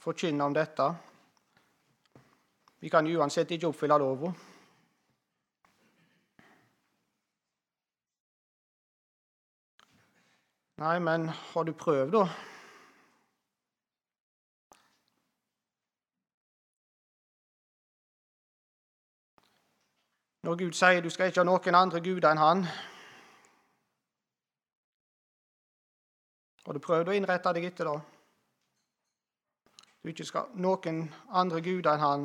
forkynne 0.03 0.43
om 0.43 0.51
dette? 0.51 0.83
Vi 2.83 2.89
kan 2.91 3.07
uansett 3.07 3.53
ikke 3.55 3.69
oppfylle 3.69 3.95
lova. 4.01 4.31
Nei, 10.83 10.97
men 10.99 11.29
har 11.31 11.63
du 11.63 11.71
prøvd, 11.71 12.11
da? 12.11 12.25
Når 20.43 20.59
Gud 20.59 20.75
sier 20.75 20.99
du 20.99 21.07
skal 21.07 21.31
ikke 21.31 21.39
ha 21.39 21.47
noen 21.47 21.83
andre 21.85 22.03
guder 22.03 22.33
enn 22.33 22.43
Han 22.43 22.65
Har 26.65 26.75
du 26.75 26.83
prøvd 26.83 27.13
å 27.13 27.15
innrette 27.15 27.55
deg 27.55 27.71
etter 27.71 27.87
det? 27.87 28.12
Du 30.03 30.09
ikke 30.11 30.25
skal 30.27 30.49
noen 30.59 31.05
andre 31.31 31.61
guder 31.63 31.93
enn 31.95 32.01
Han, 32.03 32.23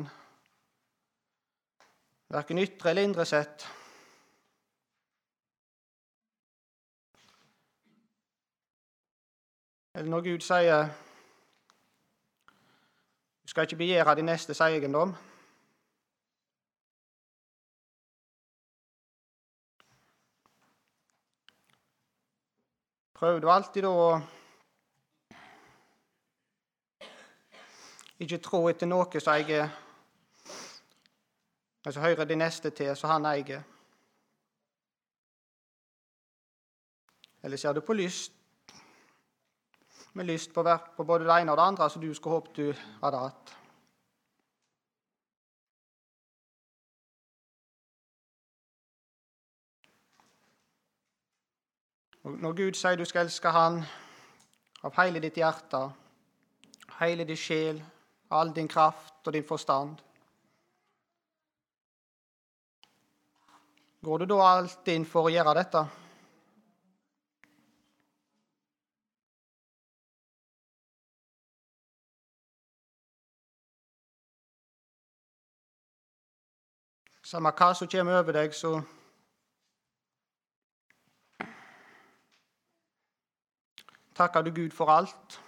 verken 2.27 2.59
ytre 2.59 2.89
eller 2.91 3.05
indre 3.07 3.25
sett. 3.25 3.63
Eller 9.95 10.11
når 10.11 10.25
Gud 10.27 10.43
sier 10.43 10.89
du 13.43 13.47
skal 13.53 13.63
ikke 13.63 13.79
begjære 13.79 14.15
din 14.19 14.27
nestes 14.27 14.59
eiendom. 14.61 15.15
Prøver 23.13 23.39
du 23.39 23.49
alltid 23.49 23.87
da 23.87 23.89
å 23.91 24.11
ikke 28.19 28.41
tro 28.43 28.65
etter 28.67 28.87
noe 28.87 29.21
som 29.21 29.37
jeg 29.39 29.69
Altså 31.85 32.01
hører 32.03 32.25
de 32.27 32.35
neste 32.35 32.69
til, 32.75 32.91
så 32.95 33.07
han 33.07 33.25
eier. 33.25 33.61
Eller 37.43 37.57
ser 37.57 37.73
du 37.73 37.79
på 37.81 37.93
lyst 37.93 38.33
med 40.13 40.25
lyst 40.25 40.53
på, 40.53 40.63
på 40.97 41.03
både 41.03 41.23
det 41.23 41.37
ene 41.41 41.51
og 41.51 41.57
det 41.57 41.63
andre 41.63 41.89
som 41.89 42.01
du 42.01 42.13
skulle 42.13 42.33
håpe 42.33 42.51
du 42.55 42.73
hadde 43.03 43.17
hatt? 43.17 43.53
Når 52.23 52.53
Gud 52.53 52.75
sier 52.75 52.99
du 52.99 53.05
skal 53.05 53.25
elske 53.25 53.49
Han 53.49 53.79
av 54.83 54.99
hele 54.99 55.19
ditt 55.23 55.39
hjerte, 55.39 55.79
hele 56.99 57.23
din 57.25 57.39
sjel, 57.39 57.79
all 58.29 58.53
din 58.55 58.67
kraft 58.67 59.27
og 59.27 59.33
din 59.33 59.43
forstand 59.43 59.97
Går 64.01 64.17
du 64.17 64.25
da 64.25 64.35
alltid 64.47 64.95
inn 64.95 65.05
for 65.05 65.27
å 65.27 65.31
gjøre 65.33 65.53
dette? 65.57 65.81
Samme 77.27 77.51
hva 77.51 77.67
som 77.75 77.91
kommer 77.91 78.21
over 78.21 78.39
deg, 78.39 78.55
så 78.55 78.71
takker 84.15 84.47
du 84.47 84.55
Gud 84.55 84.71
for 84.73 84.95
alt. 84.95 85.41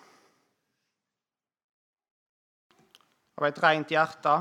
Av 3.42 3.48
et 3.48 3.60
rent 3.64 3.90
hjerte. 3.90 4.32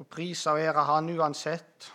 Og 0.00 0.06
priser 0.08 0.56
og 0.56 0.62
ære 0.62 0.84
Han 0.88 1.10
uansett. 1.12 1.90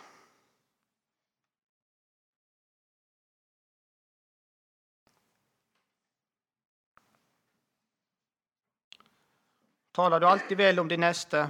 Taler 9.90 10.22
du 10.22 10.28
alltid 10.30 10.62
vel 10.62 10.78
om 10.78 10.94
de 10.94 11.00
neste? 11.08 11.42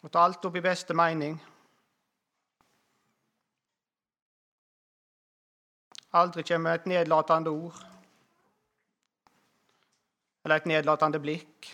og 0.00 0.08
tar 0.12 0.24
alt 0.24 0.44
opp 0.48 0.56
i 0.56 0.64
beste 0.64 0.94
mening. 0.96 1.36
Aldri 6.12 6.42
kommer 6.42 6.74
et 6.74 6.86
nedlatende 6.90 7.50
ord 7.50 7.86
eller 10.44 10.56
et 10.56 10.66
nedlatende 10.66 11.20
blikk. 11.22 11.68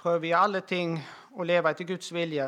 Prøv 0.00 0.24
i 0.24 0.30
alle 0.32 0.62
ting 0.64 0.94
å 1.36 1.44
leve 1.44 1.74
etter 1.74 1.84
Guds 1.84 2.14
vilje. 2.14 2.46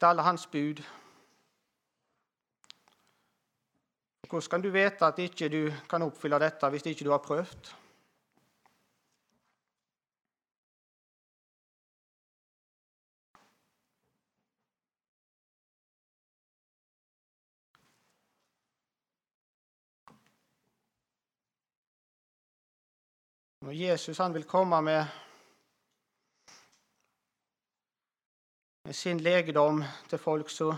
Etter 0.00 0.14
alle 0.14 0.22
hans 0.24 0.46
bud. 0.46 0.78
Hvordan 4.30 4.48
kan 4.50 4.62
du 4.64 4.70
vite 4.72 5.04
at 5.04 5.18
ikke 5.20 5.48
du 5.52 5.58
kan 5.90 6.06
oppfylle 6.06 6.38
dette 6.40 6.70
hvis 6.72 6.86
ikke 6.88 7.04
du 7.04 7.10
har 7.12 7.20
prøvd? 7.20 7.68
Når 23.60 23.76
Jesus 23.76 24.24
vil 24.32 24.48
komme 24.48 24.80
med, 24.82 25.04
med 28.90 28.94
sin 28.94 29.20
legedom 29.20 29.84
til 30.08 30.18
folk, 30.18 30.50
så 30.50 30.76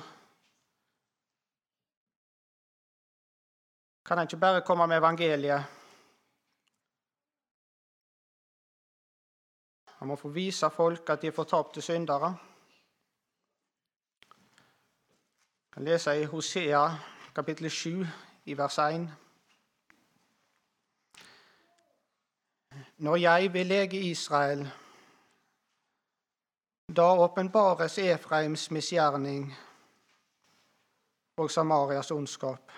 kan 4.04 4.18
han 4.18 4.26
ikke 4.26 4.36
bare 4.36 4.62
komme 4.66 4.86
med 4.86 4.96
evangeliet. 4.96 5.64
Han 9.86 10.08
må 10.08 10.16
få 10.16 10.28
vise 10.28 10.70
folk 10.70 11.10
at 11.10 11.22
de 11.22 11.26
er 11.26 11.32
fortapte 11.32 11.80
syndere. 11.82 12.36
Jeg 15.64 15.72
kan 15.72 15.84
lese 15.84 16.20
i 16.20 16.24
Hosea 16.24 16.88
kapittel 17.34 17.70
7, 17.70 18.04
i 18.44 18.58
vers 18.58 18.78
1. 18.78 19.08
Når 22.96 23.16
jeg 23.16 23.52
vil 23.52 23.66
lege 23.66 23.96
Israel, 23.96 24.70
Da 26.96 27.12
åpenbares 27.16 27.98
Efraims 27.98 28.70
misgjerning 28.70 29.46
og 31.36 31.50
Samarias 31.50 32.10
ondskap. 32.10 32.72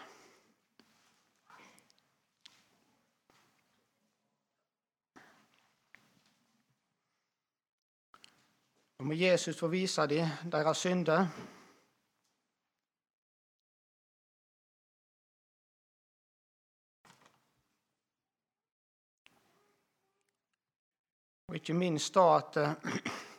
Nå 8.99 9.09
må 9.09 9.19
Jesus 9.19 9.59
få 9.59 9.73
vise 9.73 10.07
dem 10.07 10.31
deres 10.53 10.85
synder. 10.87 11.27
Og 21.49 21.59
ikke 21.59 21.75
minst 21.75 22.15
da 22.15 22.31
at 22.39 23.34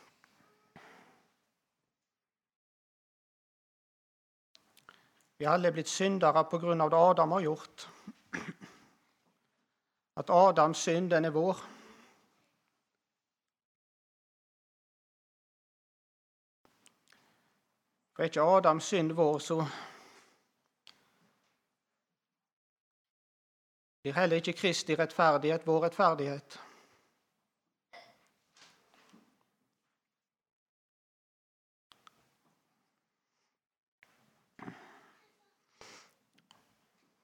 Vi 5.38 5.44
alle 5.44 5.68
er 5.68 5.72
blitt 5.76 5.88
syndere 5.88 6.44
av 6.80 6.90
det 6.90 6.98
Adam 6.98 7.32
har 7.36 7.40
gjort. 7.40 7.88
At 10.16 10.30
Adams 10.30 10.78
synd, 10.78 11.10
den 11.10 11.24
er 11.24 11.30
vår. 11.30 11.58
For 18.16 18.24
er 18.24 18.30
ikke 18.32 18.46
Adams 18.56 18.84
synd 18.84 19.12
vår, 19.12 19.38
så 19.38 19.58
blir 24.00 24.16
heller 24.16 24.40
ikke 24.40 24.56
Kristi 24.56 24.96
rettferdighet 24.96 25.66
vår 25.66 25.82
rettferdighet. 25.84 26.60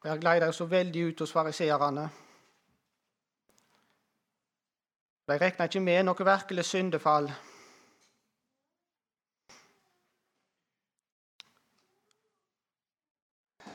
Der 0.03 0.19
glei 0.19 0.41
de 0.41 0.53
så 0.53 0.65
veldig 0.67 1.05
ut 1.05 1.21
hos 1.21 1.33
fariseerne. 1.33 2.11
De 5.27 5.38
regna 5.38 5.65
ikke 5.65 5.81
med 5.81 6.03
noe 6.03 6.25
virkelig 6.27 6.65
syndefall. 6.65 7.31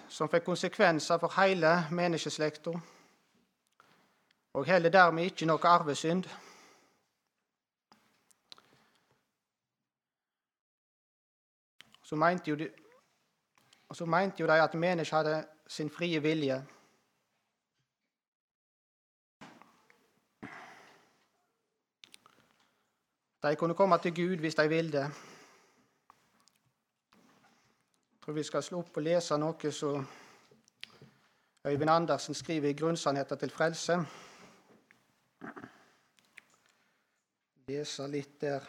Som 0.09 0.27
fikk 0.29 0.43
konsekvenser 0.43 1.17
for 1.23 1.39
hele 1.39 1.71
menneskeslekta, 1.91 2.75
og 4.53 4.65
heller 4.65 4.89
dermed 4.89 5.31
ikke 5.31 5.47
noe 5.47 5.63
arvesynd. 5.63 6.27
Så 12.03 12.15
mente 12.15 12.49
jo 12.51 12.55
de, 12.55 12.73
så 13.93 14.05
mente 14.05 14.41
jo 14.43 14.47
de 14.47 14.63
at 14.63 14.73
mennesket 14.73 15.17
hadde 15.17 15.45
sin 15.67 15.89
frie 15.89 16.19
vilje. 16.19 16.65
De 23.43 23.55
kunne 23.55 23.75
komme 23.75 23.97
til 23.97 24.15
Gud 24.15 24.37
hvis 24.37 24.55
de 24.55 24.69
ville. 24.69 24.99
Jeg 24.99 25.11
tror 28.21 28.33
vi 28.33 28.43
skal 28.43 28.63
slå 28.63 28.79
opp 28.79 28.97
og 28.97 29.03
lese 29.03 29.37
noe 29.39 29.71
som 29.71 30.07
Øyvind 31.67 31.89
Andersen 31.89 32.33
skriver 32.33 32.69
i 32.69 32.73
'Grunnsannheter 32.73 33.35
til 33.35 33.51
frelse'. 33.51 34.05
Lese 37.67 38.07
litt 38.07 38.41
der. 38.41 38.59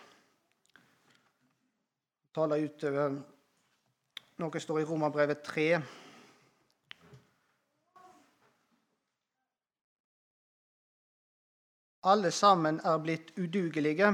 Tale 2.35 2.65
utover 2.65 3.23
noe 4.39 4.61
står 4.61 4.79
i 4.79 4.85
Romerbrevet 4.85 5.43
3. 5.43 5.83
Alle 12.03 12.31
sammen 12.31 12.81
er 12.85 12.99
blitt 13.03 13.33
udugelige, 13.39 14.13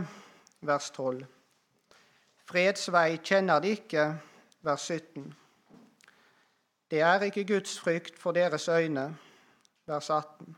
vers 0.60 0.90
12. 0.90 1.26
Freds 2.48 2.88
vei 2.92 3.18
kjenner 3.20 3.60
de 3.60 3.74
ikke, 3.76 4.04
vers 4.64 4.86
17. 4.88 5.26
Det 6.90 7.00
er 7.00 7.26
ikke 7.26 7.44
Guds 7.44 7.74
frykt 7.80 8.16
for 8.18 8.32
deres 8.32 8.68
øyne, 8.68 9.04
vers 9.86 10.08
18. 10.10 10.56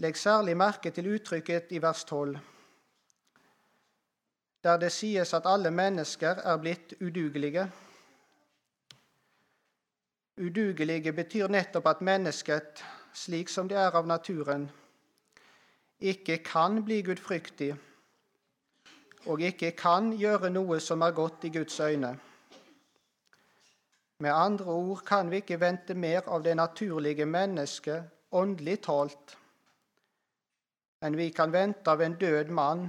Legg 0.00 0.16
særlig 0.16 0.56
merke 0.56 0.90
til 0.90 1.12
uttrykket 1.14 1.68
i 1.70 1.82
vers 1.82 2.04
12, 2.04 2.38
der 4.64 4.76
det 4.76 4.92
sies 4.92 5.34
at 5.34 5.46
alle 5.46 5.70
mennesker 5.70 6.40
er 6.40 6.56
blitt 6.56 6.96
udugelige. 7.00 7.68
Udugelige 10.40 11.12
betyr 11.12 11.48
nettopp 11.48 11.86
at 11.86 12.00
mennesket 12.00 12.84
slik 13.14 13.48
som 13.48 13.68
det 13.68 13.78
er 13.78 13.94
av 13.94 14.06
naturen, 14.06 14.70
ikke 16.00 16.38
kan 16.44 16.82
bli 16.84 17.02
gudfryktig 17.06 17.74
og 19.30 19.42
ikke 19.46 19.70
kan 19.78 20.10
gjøre 20.18 20.50
noe 20.50 20.80
som 20.82 21.02
er 21.06 21.14
godt 21.14 21.44
i 21.46 21.52
Guds 21.54 21.78
øyne. 21.80 22.16
Med 24.18 24.30
andre 24.30 24.64
ord 24.64 25.04
kan 25.06 25.30
vi 25.30 25.42
ikke 25.42 25.60
vente 25.60 25.94
mer 25.94 26.26
av 26.26 26.42
det 26.42 26.56
naturlige 26.56 27.26
mennesket 27.26 28.10
åndelig 28.32 28.80
talt 28.86 29.36
enn 31.02 31.16
vi 31.18 31.30
kan 31.34 31.50
vente 31.50 31.90
av 31.90 32.02
en 32.02 32.14
død 32.14 32.50
mann 32.54 32.84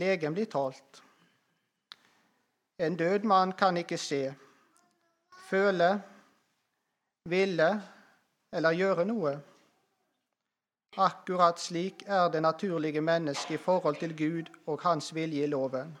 legemlig 0.00 0.46
talt. 0.48 1.02
En 2.80 2.96
død 2.96 3.26
mann 3.28 3.52
kan 3.52 3.76
ikke 3.76 3.98
se, 4.00 4.34
føle, 5.50 5.90
ville 7.28 7.68
eller 8.52 8.76
gjøre 8.78 9.04
noe. 9.04 9.34
Akkurat 10.96 11.58
slik 11.58 12.02
er 12.06 12.28
det 12.28 12.42
naturlige 12.42 13.00
mennesket 13.00 13.54
i 13.54 13.56
forhold 13.56 13.96
til 13.96 14.16
Gud 14.16 14.50
og 14.66 14.80
hans 14.80 15.14
vilje 15.14 15.44
i 15.44 15.46
loven. 15.46 15.98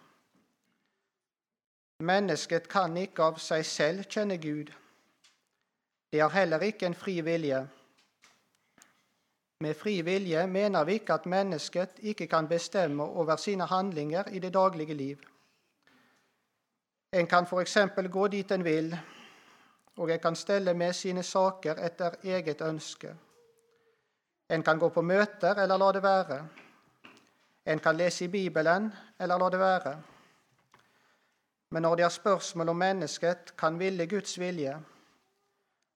Mennesket 2.00 2.68
kan 2.68 2.96
ikke 2.96 3.22
av 3.22 3.38
seg 3.38 3.64
selv 3.66 4.08
kjenne 4.10 4.38
Gud. 4.42 4.72
Det 6.12 6.20
har 6.20 6.32
heller 6.34 6.60
ikke 6.60 6.86
en 6.86 6.94
fri 6.94 7.20
vilje. 7.20 7.68
Med 9.60 9.76
fri 9.76 10.00
vilje 10.02 10.46
mener 10.46 10.84
vi 10.84 10.98
ikke 10.98 11.14
at 11.14 11.26
mennesket 11.26 12.00
ikke 12.02 12.26
kan 12.26 12.48
bestemme 12.48 13.04
over 13.04 13.36
sine 13.36 13.66
handlinger 13.66 14.28
i 14.28 14.38
det 14.38 14.54
daglige 14.54 14.94
liv. 14.94 15.18
En 17.12 17.26
kan 17.26 17.46
f.eks. 17.46 17.76
gå 18.10 18.28
dit 18.28 18.50
en 18.50 18.64
vil, 18.64 18.96
og 19.96 20.10
en 20.10 20.18
kan 20.18 20.36
stelle 20.36 20.74
med 20.74 20.92
sine 20.92 21.22
saker 21.22 21.74
etter 21.74 22.14
eget 22.24 22.60
ønske. 22.60 23.14
En 24.50 24.62
kan 24.62 24.78
gå 24.78 24.88
på 24.90 25.02
møter 25.02 25.62
eller 25.62 25.78
la 25.78 25.92
det 25.94 26.02
være. 26.02 26.38
En 27.66 27.78
kan 27.78 27.96
lese 27.96 28.24
i 28.24 28.28
Bibelen 28.28 28.88
eller 29.18 29.38
la 29.38 29.50
det 29.50 29.60
være. 29.60 29.92
Men 31.70 31.82
når 31.82 31.94
det 31.96 32.04
er 32.04 32.08
spørsmål 32.08 32.68
om 32.68 32.76
mennesket 32.76 33.52
kan 33.58 33.78
ville 33.78 34.06
Guds 34.06 34.38
vilje, 34.38 34.80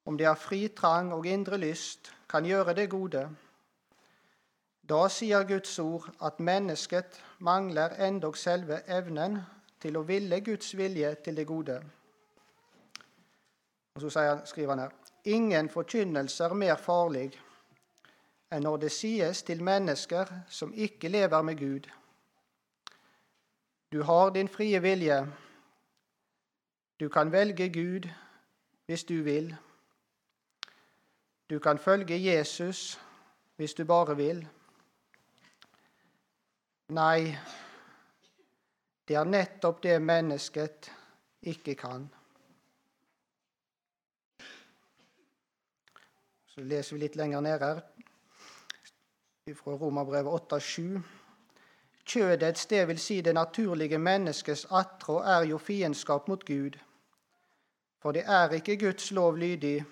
om 0.06 0.18
det 0.18 0.26
har 0.26 0.38
fri 0.38 0.68
trang 0.68 1.12
og 1.12 1.26
indre 1.26 1.58
lyst, 1.58 2.12
kan 2.28 2.44
gjøre 2.44 2.74
det 2.74 2.90
gode, 2.90 3.28
da 4.88 5.08
sier 5.08 5.46
Guds 5.48 5.78
ord 5.78 6.10
at 6.22 6.40
mennesket 6.40 7.18
mangler 7.38 7.96
endog 8.06 8.36
selve 8.36 8.82
evnen 8.86 9.40
til 9.80 9.96
å 9.96 10.04
ville 10.04 10.40
Guds 10.44 10.76
vilje 10.76 11.14
til 11.24 11.36
det 11.36 11.46
gode. 11.46 11.80
Og 13.94 14.00
Så 14.00 14.42
skriver 14.44 14.70
han 14.70 14.78
her 14.78 14.94
ingen 15.24 15.68
forkynnelse 15.68 16.44
er 16.44 16.54
mer 16.54 16.76
farlig 16.76 17.32
enn 18.54 18.62
når 18.62 18.76
det 18.84 18.92
sies 18.94 19.42
til 19.42 19.62
mennesker 19.66 20.30
som 20.48 20.72
ikke 20.74 21.08
lever 21.08 21.42
med 21.42 21.58
Gud. 21.58 21.88
Du 23.92 24.02
har 24.02 24.30
din 24.30 24.48
frie 24.48 24.82
vilje. 24.82 25.26
Du 27.00 27.08
kan 27.08 27.32
velge 27.32 27.68
Gud 27.72 28.08
hvis 28.86 29.04
du 29.04 29.22
vil. 29.22 29.56
Du 31.50 31.58
kan 31.58 31.78
følge 31.78 32.24
Jesus 32.34 33.00
hvis 33.56 33.74
du 33.74 33.84
bare 33.84 34.16
vil. 34.16 34.48
Nei, 36.88 37.38
det 39.08 39.16
er 39.16 39.24
nettopp 39.24 39.82
det 39.82 40.02
mennesket 40.02 40.90
ikke 41.42 41.74
kan. 41.74 42.08
Så 46.46 46.60
leser 46.60 46.96
vi 46.96 47.02
litt 47.02 47.16
lenger 47.16 47.40
ned 47.40 47.60
her 47.60 47.80
fra 49.52 49.72
Romerbrevet 49.72 50.52
8,7. 50.52 51.00
Kjødets, 52.04 52.66
det 52.66 52.88
vil 52.88 52.98
si 52.98 53.20
det 53.20 53.34
naturlige 53.34 53.98
menneskets 53.98 54.66
attrå, 54.70 55.18
er 55.18 55.44
jo 55.44 55.58
fiendskap 55.58 56.28
mot 56.28 56.44
Gud. 56.44 56.78
For 58.00 58.12
det 58.12 58.22
er 58.26 58.48
ikke 58.56 58.76
Guds 58.76 59.10
lov 59.10 59.36
lydig, 59.36 59.84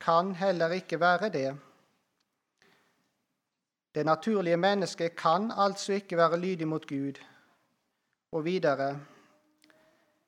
kan 0.00 0.34
heller 0.34 0.70
ikke 0.70 1.00
være 1.00 1.28
det. 1.28 1.56
Det 3.94 4.06
naturlige 4.06 4.56
mennesket 4.56 5.16
kan 5.16 5.50
altså 5.56 5.92
ikke 5.92 6.16
være 6.16 6.40
lydig 6.40 6.68
mot 6.68 6.86
Gud. 6.86 7.18
Og 8.32 8.44
videre 8.44 9.00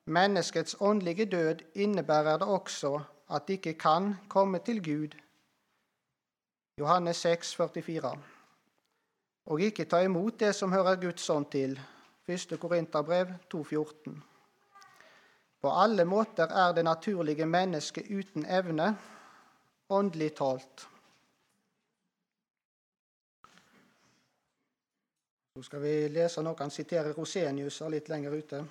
Menneskets 0.05 0.77
åndelige 0.81 1.25
død 1.25 1.57
innebærer 1.75 2.39
det 2.39 2.49
også 2.49 3.01
at 3.31 3.49
det 3.49 3.53
ikke 3.53 3.75
kan 3.75 4.15
komme 4.29 4.59
til 4.59 4.85
Gud. 4.85 5.19
Johannes 6.79 7.17
6, 7.17 7.57
44. 7.57 8.32
Og 9.47 9.61
ikke 9.61 9.85
ta 9.91 10.03
imot 10.05 10.39
det 10.41 10.55
som 10.55 10.73
hører 10.73 11.01
Guds 11.01 11.31
ånd 11.31 11.49
til. 11.51 11.81
1. 12.29 12.59
Korinterbrev 12.61 13.27
2,14. 13.55 14.21
På 15.63 15.71
alle 15.71 16.05
måter 16.05 16.47
er 16.47 16.73
det 16.73 16.85
naturlige 16.85 17.47
mennesket 17.47 18.11
uten 18.11 18.47
evne, 18.47 18.97
åndelig 19.89 20.35
talt. 20.35 20.89
Så 25.57 25.63
skal 25.63 25.83
vi 25.83 26.09
lese 26.09 26.43
noe 26.43 26.57
han 26.59 26.71
siterer 26.71 27.13
Rosenius 27.13 27.83
litt 27.93 28.09
lenger 28.09 28.33
ute. 28.39 28.63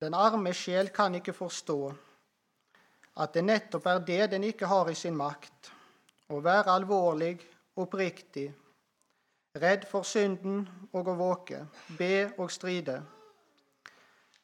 Den 0.00 0.14
arme 0.14 0.52
sjel 0.56 0.88
kan 0.96 1.14
ikke 1.14 1.36
forstå 1.36 1.80
at 3.20 3.34
det 3.34 3.42
nettopp 3.44 3.86
er 3.90 3.98
det 4.06 4.30
den 4.32 4.44
ikke 4.48 4.68
har 4.70 4.88
i 4.88 4.96
sin 4.96 5.16
makt 5.16 5.68
å 6.32 6.38
være 6.40 6.72
alvorlig, 6.72 7.34
oppriktig, 7.76 8.46
redd 9.60 9.84
for 9.90 10.06
synden 10.06 10.62
og 10.94 11.10
å 11.10 11.16
våke, 11.18 11.64
be 11.98 12.30
og 12.38 12.52
stride. 12.54 13.00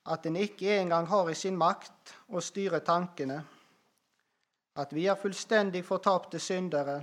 At 0.06 0.26
den 0.26 0.36
ikke 0.36 0.76
engang 0.76 1.06
har 1.08 1.30
i 1.30 1.38
sin 1.38 1.56
makt 1.56 2.12
å 2.28 2.42
styre 2.42 2.82
tankene. 2.84 3.38
At 4.76 4.92
vi 4.92 5.06
er 5.08 5.16
fullstendig 5.18 5.84
fortapte 5.86 6.38
syndere. 6.42 6.98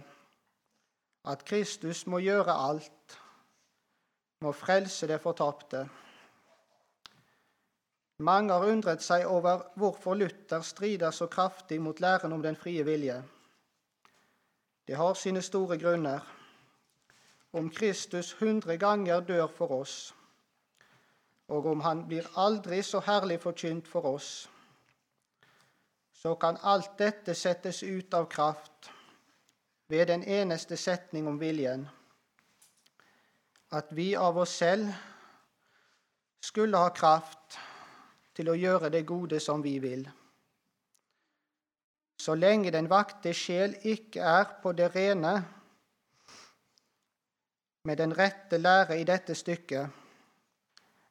At 1.25 1.43
Kristus 1.47 2.05
må 2.05 2.19
gjøre 2.19 2.53
alt, 2.53 3.17
må 4.43 4.51
frelse 4.51 5.07
det 5.07 5.21
fortapte. 5.23 5.87
Mange 8.23 8.53
har 8.53 8.63
undret 8.71 9.03
seg 9.03 9.25
over 9.27 9.65
hvorfor 9.75 10.15
Luther 10.15 10.61
strider 10.63 11.11
så 11.11 11.27
kraftig 11.27 11.81
mot 11.81 11.99
læren 11.99 12.31
om 12.31 12.43
den 12.43 12.55
frie 12.55 12.85
vilje. 12.87 13.17
Det 14.87 14.95
har 14.95 15.13
sine 15.13 15.41
store 15.41 15.77
grunner. 15.77 16.19
Om 17.53 17.69
Kristus 17.69 18.31
hundre 18.39 18.77
ganger 18.77 19.19
dør 19.19 19.47
for 19.47 19.71
oss, 19.71 20.13
og 21.47 21.65
om 21.65 21.81
han 21.83 22.05
blir 22.07 22.29
aldri 22.39 22.79
så 22.81 23.01
herlig 23.03 23.41
forkynt 23.43 23.87
for 23.87 24.07
oss, 24.15 24.29
så 26.13 26.35
kan 26.39 26.57
alt 26.63 26.95
dette 26.97 27.35
settes 27.35 27.83
ut 27.83 28.13
av 28.13 28.29
kraft 28.31 28.89
ved 29.91 30.07
den 30.07 30.23
eneste 30.23 30.77
setning 30.77 31.27
om 31.27 31.39
viljen, 31.39 31.83
at 33.71 33.91
vi 33.91 34.13
av 34.15 34.37
oss 34.37 34.55
selv 34.63 34.87
skulle 36.41 36.79
ha 36.79 36.89
kraft 36.95 37.59
til 38.33 38.49
å 38.49 38.57
gjøre 38.57 38.89
det 38.93 39.05
gode 39.05 39.39
som 39.39 39.63
vi 39.63 39.77
vil. 39.79 40.05
Så 42.19 42.35
lenge 42.35 42.71
den 42.71 42.87
vakte 42.89 43.33
sjel 43.35 43.75
ikke 43.83 44.21
er 44.23 44.55
på 44.63 44.71
det 44.77 44.93
rene 44.95 45.33
med 47.83 47.97
den 47.99 48.13
rette 48.15 48.57
lære 48.57 48.95
i 49.01 49.03
dette 49.03 49.35
stykket, 49.35 49.89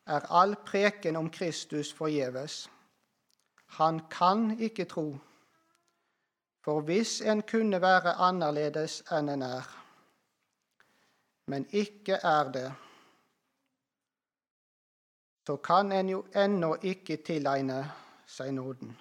er 0.06 0.26
all 0.30 0.54
preken 0.64 1.16
om 1.16 1.28
Kristus 1.30 1.92
forgjeves. 1.92 2.64
Han 3.76 4.00
kan 4.10 4.56
ikke 4.60 4.86
tro, 4.88 5.18
for 6.64 6.80
hvis 6.80 7.20
en 7.20 7.42
kunne 7.42 7.80
være 7.82 8.16
annerledes 8.24 9.02
enn 9.12 9.28
en 9.34 9.44
er, 9.44 9.68
men 11.52 11.68
ikke 11.70 12.18
er 12.24 12.50
det, 12.56 12.66
så 15.46 15.56
kan 15.56 15.92
en 15.92 16.08
jo 16.08 16.24
ennå 16.34 16.74
ikke 16.82 17.16
tilegne 17.26 17.82
seg 18.26 18.52
nåden. 18.54 18.92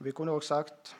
Vi 0.00 0.12
kunne 0.16 0.32
også 0.32 0.48
sagt 0.48 0.96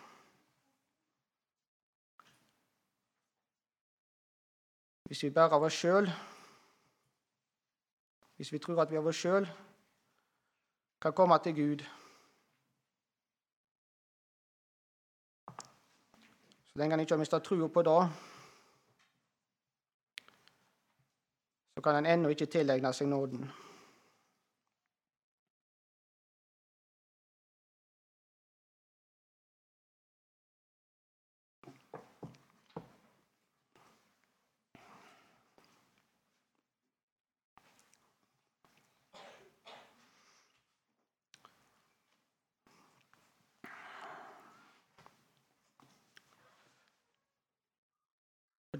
Hvis 5.09 5.22
vi 5.22 5.30
bare 5.30 5.56
av 5.56 5.62
oss 5.64 5.78
sjøl 5.80 6.11
Hvis 8.37 8.52
vi 8.52 8.61
tror 8.61 8.83
at 8.83 8.92
vi 8.92 9.00
av 9.00 9.09
oss 9.09 9.16
sjøl 9.16 9.48
kan 11.00 11.16
komme 11.16 11.38
til 11.40 11.56
Gud 11.56 11.87
Så 16.70 16.78
lenge 16.78 16.94
en 16.94 17.00
ikke 17.00 17.16
har 17.16 17.18
mista 17.18 17.38
trua 17.42 17.68
på 17.68 17.83
det, 17.83 18.09
så 21.74 21.83
kan 21.83 21.96
en 21.98 22.06
ennå 22.06 22.30
ikke 22.30 22.46
tilegne 22.46 22.92
seg 22.94 23.09
nåden. 23.11 23.48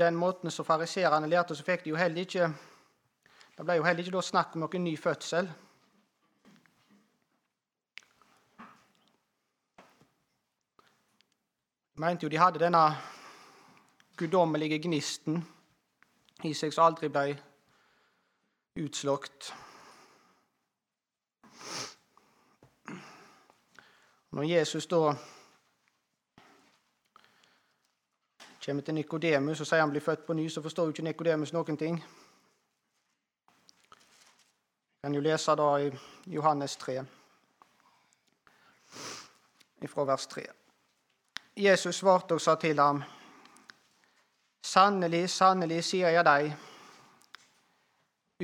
Den 0.01 0.17
måten 0.17 0.51
som 0.51 0.65
fariserene 0.65 1.29
lærte, 1.29 1.55
så 1.55 1.65
fikk 1.65 1.85
de 1.85 1.95
jo 1.95 2.01
heller 2.01 2.27
ikke 2.27 2.53
Det 3.59 3.65
ble 3.67 3.75
jo 3.77 3.85
heller 3.85 4.07
ikke 4.07 4.23
snakk 4.25 4.55
om 4.57 4.63
noen 4.63 4.85
ny 4.85 4.95
fødsel. 4.97 5.49
De 11.93 12.01
mente 12.01 12.25
jo 12.25 12.31
de 12.33 12.39
hadde 12.41 12.63
denne 12.63 12.85
guddommelige 14.17 14.79
gnisten 14.79 15.43
i 16.49 16.55
seg 16.57 16.73
som 16.73 16.87
aldri 16.87 17.11
ble 17.13 17.35
utslått. 18.81 19.51
Når 24.31 24.49
Jesus 24.49 24.89
da 24.89 25.13
kommer 28.65 28.83
til 28.83 28.95
Nikodemus 28.95 29.61
og 29.61 29.67
sier 29.67 29.81
han 29.81 29.91
blir 29.91 30.05
født 30.05 30.27
på 30.27 30.37
ny, 30.37 30.49
så 30.49 30.63
forstår 30.63 30.85
jo 30.85 30.95
ikke 30.95 31.03
Nikodemus 31.03 31.53
noen 31.53 31.77
ting. 31.77 31.97
Vi 35.01 35.07
kan 35.07 35.15
jo 35.15 35.21
lese 35.25 35.55
da 35.57 35.69
i 35.81 35.91
Johannes 36.27 36.77
3, 36.77 37.05
fra 39.89 40.05
vers 40.05 40.27
3. 40.27 40.45
Jesus 41.57 41.97
svarte 41.97 42.35
og 42.37 42.41
sa 42.41 42.55
til 42.61 42.79
ham, 42.79 43.03
Sannelig, 44.63 45.31
sannelig, 45.31 45.85
sier 45.85 46.13
jeg 46.13 46.25
deg, 46.25 46.53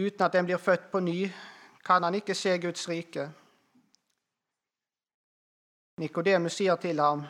uten 0.01 0.25
at 0.25 0.35
en 0.35 0.47
blir 0.49 0.57
født 0.59 0.89
på 0.91 1.01
ny, 1.01 1.29
kan 1.85 2.03
han 2.03 2.15
ikke 2.15 2.35
se 2.35 2.57
Guds 2.59 2.89
rike. 2.89 3.29
Nikodemus 6.01 6.57
sier 6.57 6.77
til 6.81 7.01
ham, 7.01 7.27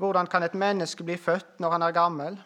hvordan 0.00 0.26
kan 0.26 0.42
et 0.42 0.56
menneske 0.56 1.04
bli 1.04 1.16
født 1.20 1.60
når 1.60 1.76
han 1.76 1.82
er 1.82 1.96
gammel? 1.96 2.38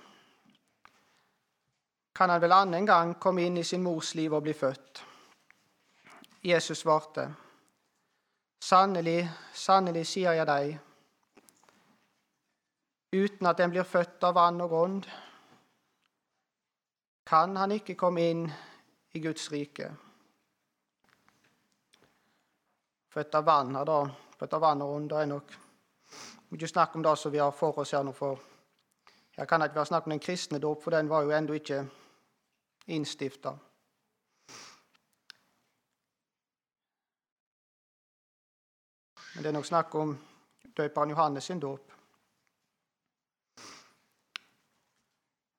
Kan 2.15 2.31
han 2.31 2.43
vel 2.43 2.55
annen 2.55 2.87
gang 2.87 3.15
komme 3.21 3.47
inn 3.47 3.59
i 3.59 3.65
sin 3.67 3.83
mors 3.83 4.15
liv 4.15 4.35
og 4.35 4.43
bli 4.43 4.55
født? 4.55 5.03
Jesus 6.45 6.83
svarte, 6.85 7.29
Sannelig, 8.65 9.29
sannelig 9.53 10.07
sier 10.09 10.33
jeg 10.39 10.47
deg, 10.49 10.77
uten 13.13 13.49
at 13.51 13.61
en 13.61 13.73
blir 13.75 13.85
født 13.85 14.25
av 14.25 14.37
vann 14.39 14.63
og 14.65 14.73
ånd, 14.79 15.09
kan 17.29 17.57
han 17.57 17.75
ikke 17.77 17.97
komme 17.97 18.25
inn 18.31 18.47
i 19.13 19.21
Guds 19.21 19.51
rike. 19.53 19.91
Født 23.13 23.37
av 23.39 23.45
vann 23.47 23.77
da. 23.87 24.01
Født 24.39 24.57
av 24.57 24.65
vann 24.65 24.83
og 24.83 24.97
ånd, 24.97 25.13
er 25.13 25.29
nok 25.31 25.53
ikke 26.53 26.69
snakke 26.69 26.97
om 26.97 27.03
det 27.03 27.19
som 27.19 27.33
vi 27.33 27.39
har 27.39 27.51
for 27.51 27.79
oss 27.79 27.91
her 27.91 28.03
nå. 28.03 28.13
for 28.13 28.41
Her 29.37 29.45
kan 29.45 29.61
det 29.61 29.67
ikke 29.67 29.77
være 29.77 29.87
snakk 29.87 30.07
om 30.07 30.11
den 30.11 30.21
kristne 30.21 30.59
dåp, 30.59 30.83
for 30.83 30.91
den 30.91 31.09
var 31.09 31.23
jo 31.23 31.31
ennå 31.31 31.53
ikke 31.53 31.89
innstifta. 32.87 33.57
Men 39.35 39.43
det 39.43 39.49
er 39.49 39.53
nok 39.53 39.67
snakk 39.67 39.95
om 39.95 40.19
døperen 40.77 41.11
Johannes 41.11 41.45
sin 41.45 41.61
dåp. 41.61 41.93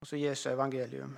Og 0.02 0.08
så 0.08 0.16
Jesu 0.16 0.50
evangelium. 0.50 1.18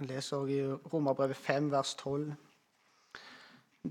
Jeg 0.00 0.08
leser 0.08 0.36
også 0.36 0.52
i 0.52 0.72
Romerbrevet 0.92 1.36
5, 1.36 1.70
vers 1.70 1.94
12. 1.94 2.34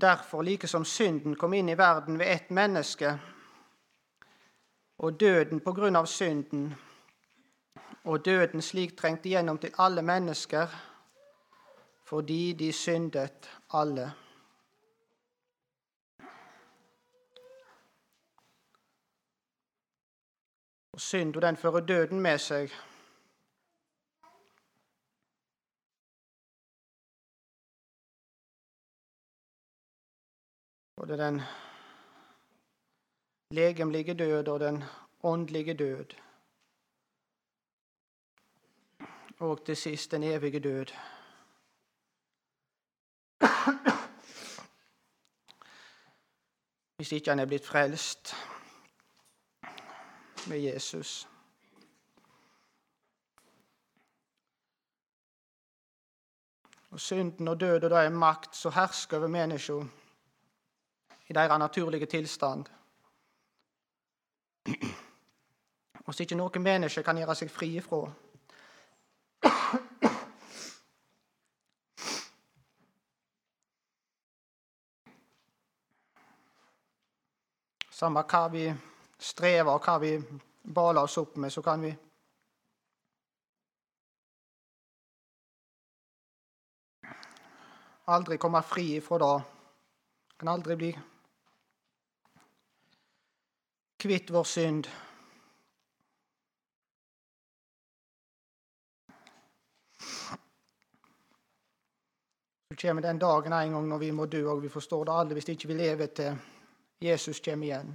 Derfor, 0.00 0.42
like 0.42 0.66
som 0.66 0.84
synden 0.84 1.36
kom 1.36 1.52
inn 1.54 1.68
i 1.68 1.76
verden 1.78 2.18
ved 2.18 2.26
ett 2.26 2.50
menneske, 2.50 3.12
og 4.98 5.20
døden 5.20 5.60
på 5.60 5.72
grunn 5.72 5.96
av 5.96 6.06
synden, 6.10 6.74
og 8.04 8.24
døden 8.24 8.62
slik 8.62 8.96
trengte 8.98 9.28
gjennom 9.28 9.58
til 9.58 9.70
alle 9.78 10.02
mennesker, 10.02 10.66
fordi 12.04 12.52
de 12.58 12.72
syndet 12.72 13.50
alle. 13.72 14.10
Og 20.92 21.00
synd, 21.00 21.36
og 21.36 21.42
den 21.42 21.56
fører 21.56 21.80
døden 21.80 22.20
med 22.20 22.38
seg. 22.38 22.80
Både 31.00 31.18
den 31.18 31.42
legemlige 33.50 34.14
død 34.14 34.48
og 34.48 34.60
den 34.60 34.84
åndelige 35.22 35.74
død. 35.74 36.04
Og 39.38 39.64
til 39.64 39.76
sist 39.76 40.10
den 40.10 40.22
evige 40.22 40.60
død. 40.60 40.86
Hvis 46.96 47.12
ikke 47.12 47.30
han 47.30 47.38
er 47.38 47.46
blitt 47.46 47.66
frelst 47.66 48.34
med 50.48 50.58
Jesus. 50.58 51.28
Og 56.90 57.00
Synden 57.00 57.48
og 57.48 57.60
døden 57.60 57.92
er 57.92 58.08
makt 58.08 58.56
som 58.56 58.72
hersker 58.72 59.18
over 59.18 59.28
mennesker 59.28 59.99
i 61.30 61.32
deres 61.32 61.58
naturlige 61.58 62.06
tilstand. 62.06 62.66
Og 66.06 66.14
så 66.14 66.22
ikke 66.22 66.34
noe 66.34 66.58
menneske 66.58 67.04
kan 67.06 67.18
gjøre 67.20 67.36
seg 67.38 67.50
fri 67.54 67.68
ifra. 67.78 68.00
Samme 77.94 78.24
hva 78.26 78.40
vi 78.50 78.64
strever 79.20 79.70
og 79.70 79.86
hva 79.86 79.98
vi 80.02 80.16
baler 80.74 81.04
oss 81.04 81.18
opp 81.20 81.36
med, 81.36 81.52
så 81.52 81.62
kan 81.62 81.84
vi 81.84 81.92
aldri 88.10 88.40
komme 88.40 88.64
fri 88.66 88.96
ifra 88.96 89.22
det. 89.22 89.32
Kan 90.40 90.48
aldri 90.56 90.76
bli 90.80 90.90
kvitt 94.00 94.30
vår 94.30 94.44
synd. 94.44 94.88
Så 102.70 102.76
kommer 102.80 103.02
den 103.02 103.18
dagen 103.18 103.52
en 103.52 103.72
gang 103.72 103.88
når 103.88 103.98
vi 103.98 104.10
må 104.10 104.26
dø, 104.26 104.46
og 104.48 104.62
vi 104.62 104.68
forstår 104.72 105.04
det 105.04 105.12
aldri 105.12 105.36
hvis 105.40 105.52
ikke 105.52 105.68
vi 105.68 105.80
lever 105.82 106.06
til 106.06 106.38
Jesus 107.00 107.40
kommer 107.44 107.66
igjen. 107.66 107.92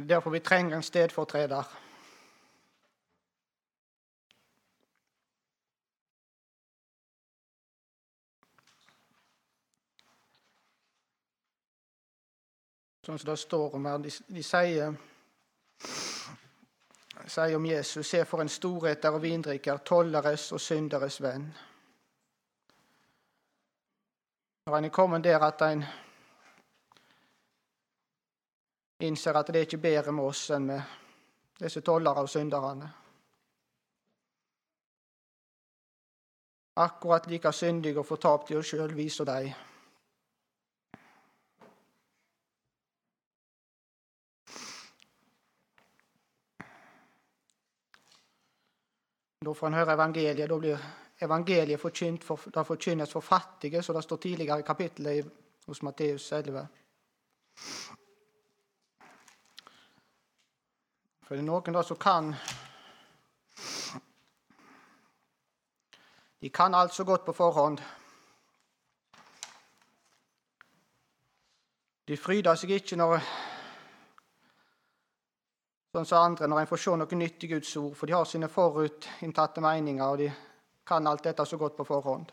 Er 0.00 0.08
derfor 0.08 0.30
vi 0.30 0.40
trenger 0.40 0.76
en 0.76 0.82
stedfortreder. 0.82 1.91
Sånn 13.12 13.18
som 13.18 13.28
det 13.28 13.40
står 13.42 13.74
om 13.76 13.84
her. 13.84 13.98
De, 14.00 14.10
de 14.32 14.42
sier, 14.42 14.94
sier 17.28 17.56
om 17.58 17.66
Jesus 17.68 18.08
Se 18.08 18.22
for 18.24 18.40
en 18.40 18.48
storheter 18.48 19.12
og 19.12 19.20
vindrikker, 19.20 19.82
tolleres 19.84 20.46
og 20.56 20.60
synderes 20.64 21.18
venn. 21.20 21.44
Når 24.64 24.76
en 24.78 24.88
er 24.88 24.94
kommet 24.96 25.26
der 25.26 25.44
at 25.44 25.64
en 25.66 25.82
innser 29.04 29.36
at 29.36 29.50
det 29.52 29.60
er 29.60 29.66
ikke 29.68 29.82
bedre 29.82 30.14
med 30.16 30.30
oss 30.30 30.46
enn 30.56 30.70
med 30.70 30.94
disse 31.60 31.82
tollere 31.84 32.24
og 32.24 32.30
synderne. 32.32 32.88
Akkurat 36.80 37.28
like 37.28 37.52
syndige 37.52 38.00
og 38.00 38.08
fortapt 38.08 38.54
i 38.54 38.56
oss 38.56 38.72
sjøl 38.72 38.96
viser 38.96 39.28
de. 39.28 39.52
Da 49.44 49.52
får 49.52 49.66
en 49.66 49.74
høre 49.74 49.94
evangeliet. 49.96 50.48
Da 50.50 50.58
blir 50.58 50.78
evangeliet 51.20 51.80
forkynt 51.80 52.24
for, 52.24 52.40
det 52.54 52.66
forkynnes 52.66 53.12
for 53.12 53.20
fattige, 53.20 53.82
som 53.82 53.94
det 53.94 54.04
står 54.04 54.16
tidligere 54.16 54.58
i 54.60 54.66
kapittelet 54.66 55.30
hos 55.66 55.82
Matteus 55.82 56.32
11. 56.32 56.66
For 61.22 61.34
det 61.34 61.42
er 61.42 61.48
noen 61.48 61.74
da 61.74 61.82
som 61.82 61.98
kan 61.98 62.34
De 66.42 66.50
kan 66.50 66.74
alt 66.74 66.94
så 66.94 67.04
godt 67.04 67.24
på 67.24 67.32
forhånd. 67.32 67.78
De 72.08 72.16
fryder 72.16 72.58
seg 72.58 72.70
ikke 72.74 72.98
når 72.98 73.20
sånn 75.92 76.06
som 76.08 76.24
andre 76.24 76.48
når 76.48 76.62
en 76.62 76.68
får 76.70 76.80
se 76.80 76.92
noe 76.96 77.16
nytt 77.20 77.44
i 77.44 77.48
Guds 77.50 77.72
ord, 77.76 77.96
for 77.96 78.08
de 78.08 78.14
har 78.16 78.28
sine 78.28 78.48
forutinntatte 78.48 79.60
meninger, 79.60 80.06
og 80.06 80.22
de 80.22 80.30
kan 80.88 81.06
alt 81.06 81.24
dette 81.26 81.44
så 81.44 81.58
godt 81.60 81.76
på 81.76 81.84
forhånd. 81.84 82.32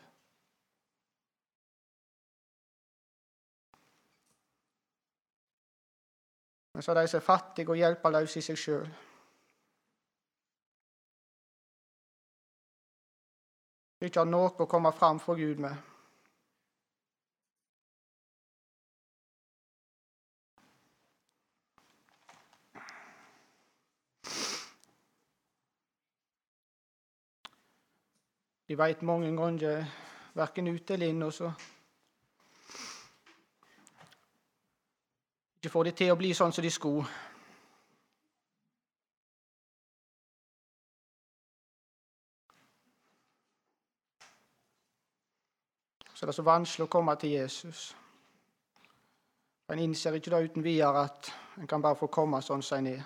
Men 6.72 6.82
så 6.86 6.94
er 6.94 7.02
de 7.02 7.12
som 7.12 7.20
er 7.20 7.26
fattige 7.26 7.68
og 7.68 7.76
hjelpeløse 7.76 8.40
i 8.40 8.46
seg 8.46 8.56
sjøl. 8.56 8.90
Ikke 14.00 14.22
har 14.22 14.30
noe 14.30 14.54
å 14.56 14.70
komme 14.70 14.94
fram 14.96 15.20
for 15.20 15.36
Gud 15.36 15.60
med. 15.60 15.89
De 28.70 28.76
veit 28.78 29.00
mange 29.02 29.36
ganger 29.36 29.86
verken 30.34 30.68
ute 30.70 30.94
eller 30.94 31.08
inn, 31.10 31.22
også. 31.26 31.48
ikke 35.62 35.68
får 35.68 35.88
de 35.88 35.92
til 35.98 36.12
å 36.14 36.18
bli 36.20 36.30
sånn 36.38 36.54
som 36.54 36.62
de 36.62 36.70
skulle. 36.70 37.02
Så 46.14 46.22
det 46.22 46.30
er 46.30 46.38
så 46.38 46.46
vanskelig 46.46 46.86
å 46.86 46.94
komme 46.94 47.18
til 47.18 47.40
Jesus. 47.40 47.88
En 49.66 49.82
innser 49.82 50.14
ikke 50.14 50.30
da 50.30 50.46
uten 50.46 50.62
videre 50.62 51.08
at 51.10 51.34
en 51.58 51.66
kan 51.66 51.82
bare 51.82 51.98
få 51.98 52.06
komme 52.06 52.38
sånn 52.38 52.62
som 52.62 52.78
en 52.78 52.94
er. 52.94 53.02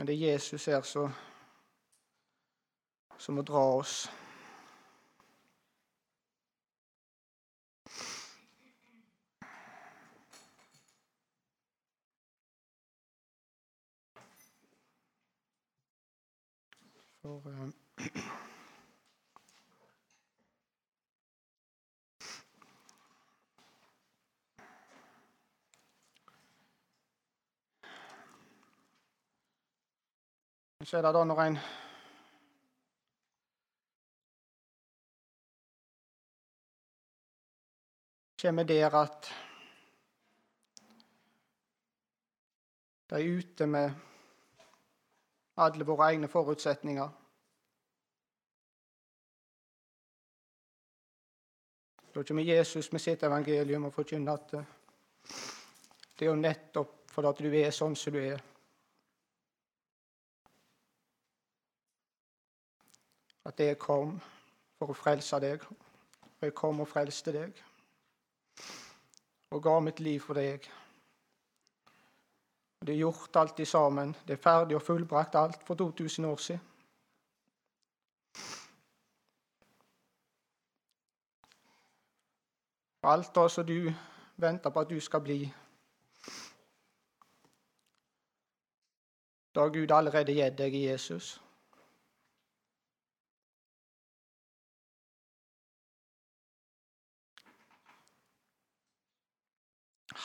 Men 0.00 0.06
det 0.06 0.14
er 0.14 0.32
Jesus 0.32 0.64
her 0.64 0.82
som, 0.82 1.12
som 3.18 3.34
må 3.34 3.42
dra 3.42 3.64
oss. 3.76 4.08
For 17.22 17.42
uh, 17.44 17.68
Så 30.84 30.96
er 30.96 31.02
det 31.04 31.12
da 31.12 31.24
når 31.28 31.40
en 31.42 31.56
kommer 38.40 38.64
der 38.64 38.94
at 38.96 39.28
de 43.10 43.14
er 43.14 43.38
ute 43.38 43.66
med 43.66 43.90
alle 45.56 45.84
våre 45.84 46.08
egne 46.08 46.28
forutsetninger. 46.32 47.08
Da 52.14 52.22
kommer 52.22 52.42
Jesus 52.42 52.92
med 52.92 53.04
sitt 53.04 53.22
evangelium 53.22 53.84
og 53.90 53.92
forkynner 53.92 54.32
at 54.32 54.54
det 56.16 56.24
er 56.24 56.32
jo 56.32 56.40
nettopp 56.40 56.96
fordi 57.10 57.50
du 57.50 57.58
er 57.60 57.74
sånn 57.74 57.98
som 57.98 58.16
du 58.16 58.22
er. 58.22 58.40
At 63.50 63.60
jeg 63.60 63.78
kom 63.82 64.12
for 64.78 64.92
å 64.92 64.94
frelse 64.94 65.40
deg. 65.42 65.64
Og 65.66 66.46
jeg 66.46 66.54
kom 66.54 66.80
og 66.84 66.88
frelste 66.88 67.32
deg. 67.34 67.56
Og 69.50 69.62
ga 69.62 69.72
mitt 69.82 69.98
liv 70.00 70.22
for 70.22 70.38
deg. 70.38 70.68
Det 72.80 72.94
er 72.94 73.00
gjort 73.02 73.36
alt 73.36 73.58
i 73.60 73.66
sammen. 73.66 74.14
Det 74.26 74.36
er 74.36 74.44
ferdig 74.44 74.78
og 74.78 74.84
fullbrakt 74.86 75.34
alt 75.34 75.66
for 75.66 75.74
2000 75.74 76.30
år 76.30 76.36
siden. 76.36 76.62
Alt 83.02 83.34
det 83.34 83.50
som 83.50 83.66
du 83.66 83.92
venter 84.36 84.70
på 84.70 84.80
at 84.80 84.90
du 84.90 85.00
skal 85.00 85.20
bli. 85.20 85.42
Det 89.54 89.62
har 89.62 89.70
Gud 89.74 89.90
allerede 89.90 90.32
gitt 90.32 90.58
deg 90.58 90.74
i 90.74 90.86
Jesus. 90.86 91.40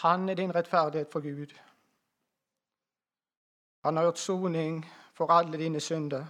Han 0.06 0.30
er 0.30 0.34
din 0.34 0.56
rettferdighet 0.56 1.12
for 1.12 1.20
Gud. 1.20 1.60
Han 3.86 3.98
har 3.98 4.04
gjort 4.04 4.18
soning 4.18 4.86
for 5.14 5.32
alle 5.32 5.58
dine 5.58 5.80
synder. 5.80 6.26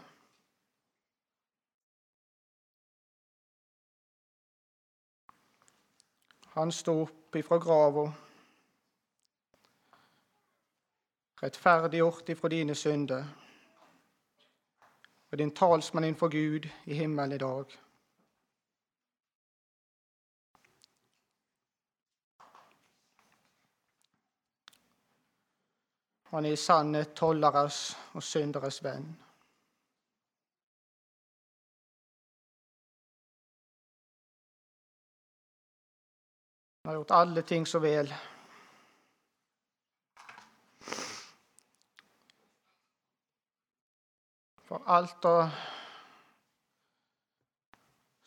Han 6.54 6.72
sto 6.72 7.02
opp 7.02 7.36
ifra 7.36 7.58
grava, 7.60 8.12
rettferdiggjort 11.44 12.30
ifra 12.30 12.50
dine 12.50 12.76
synder, 12.76 13.26
og 15.32 15.38
din 15.38 15.56
talsmann 15.56 16.04
innenfor 16.04 16.32
Gud 16.32 16.70
i 16.86 16.94
himmelen 16.94 17.32
i 17.32 17.38
dag. 17.38 17.85
Han 26.36 26.46
er 26.46 26.52
i 26.52 26.58
sannhet 26.60 27.14
tolleres 27.16 27.76
og 28.12 28.24
synderes 28.28 28.82
venn. 28.84 29.06
Han 36.82 36.92
har 36.92 36.98
gjort 36.98 37.14
alle 37.16 37.44
ting 37.48 37.64
så 37.64 37.80
vel. 37.80 38.12
For 44.68 44.84
alt 44.98 45.16
det 45.24 45.40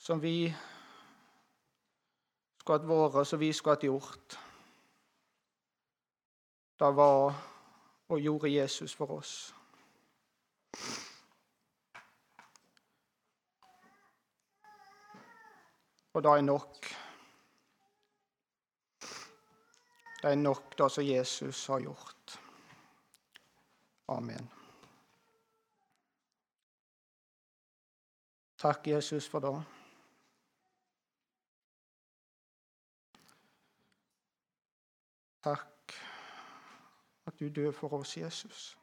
som 0.08 0.24
vi 0.24 0.32
skulle 2.56 2.80
hatt 2.80 2.88
vært, 2.88 3.20
som 3.28 3.44
vi 3.44 3.52
skulle 3.52 3.76
hatt 3.76 3.86
gjort, 3.90 4.40
det 6.80 6.92
var 7.02 7.36
og 8.08 8.20
gjorde 8.20 8.54
Jesus 8.54 8.94
for 8.94 9.06
oss. 9.06 9.54
Og 16.12 16.22
det 16.22 16.30
er 16.30 16.40
nok. 16.40 16.86
Det 20.22 20.30
er 20.30 20.34
nok 20.34 20.78
det 20.78 20.90
som 20.92 21.04
Jesus 21.04 21.66
har 21.66 21.80
gjort. 21.80 22.40
Amen. 24.08 24.50
Takk, 28.58 28.86
Jesus, 28.86 29.28
for 29.28 29.38
det. 29.38 29.64
Takk 35.42 35.77
du 37.40 37.48
dør 37.48 37.70
for 37.70 37.92
oss, 37.92 38.16
Jesus. 38.16 38.78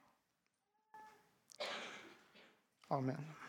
Amen. 2.90 3.45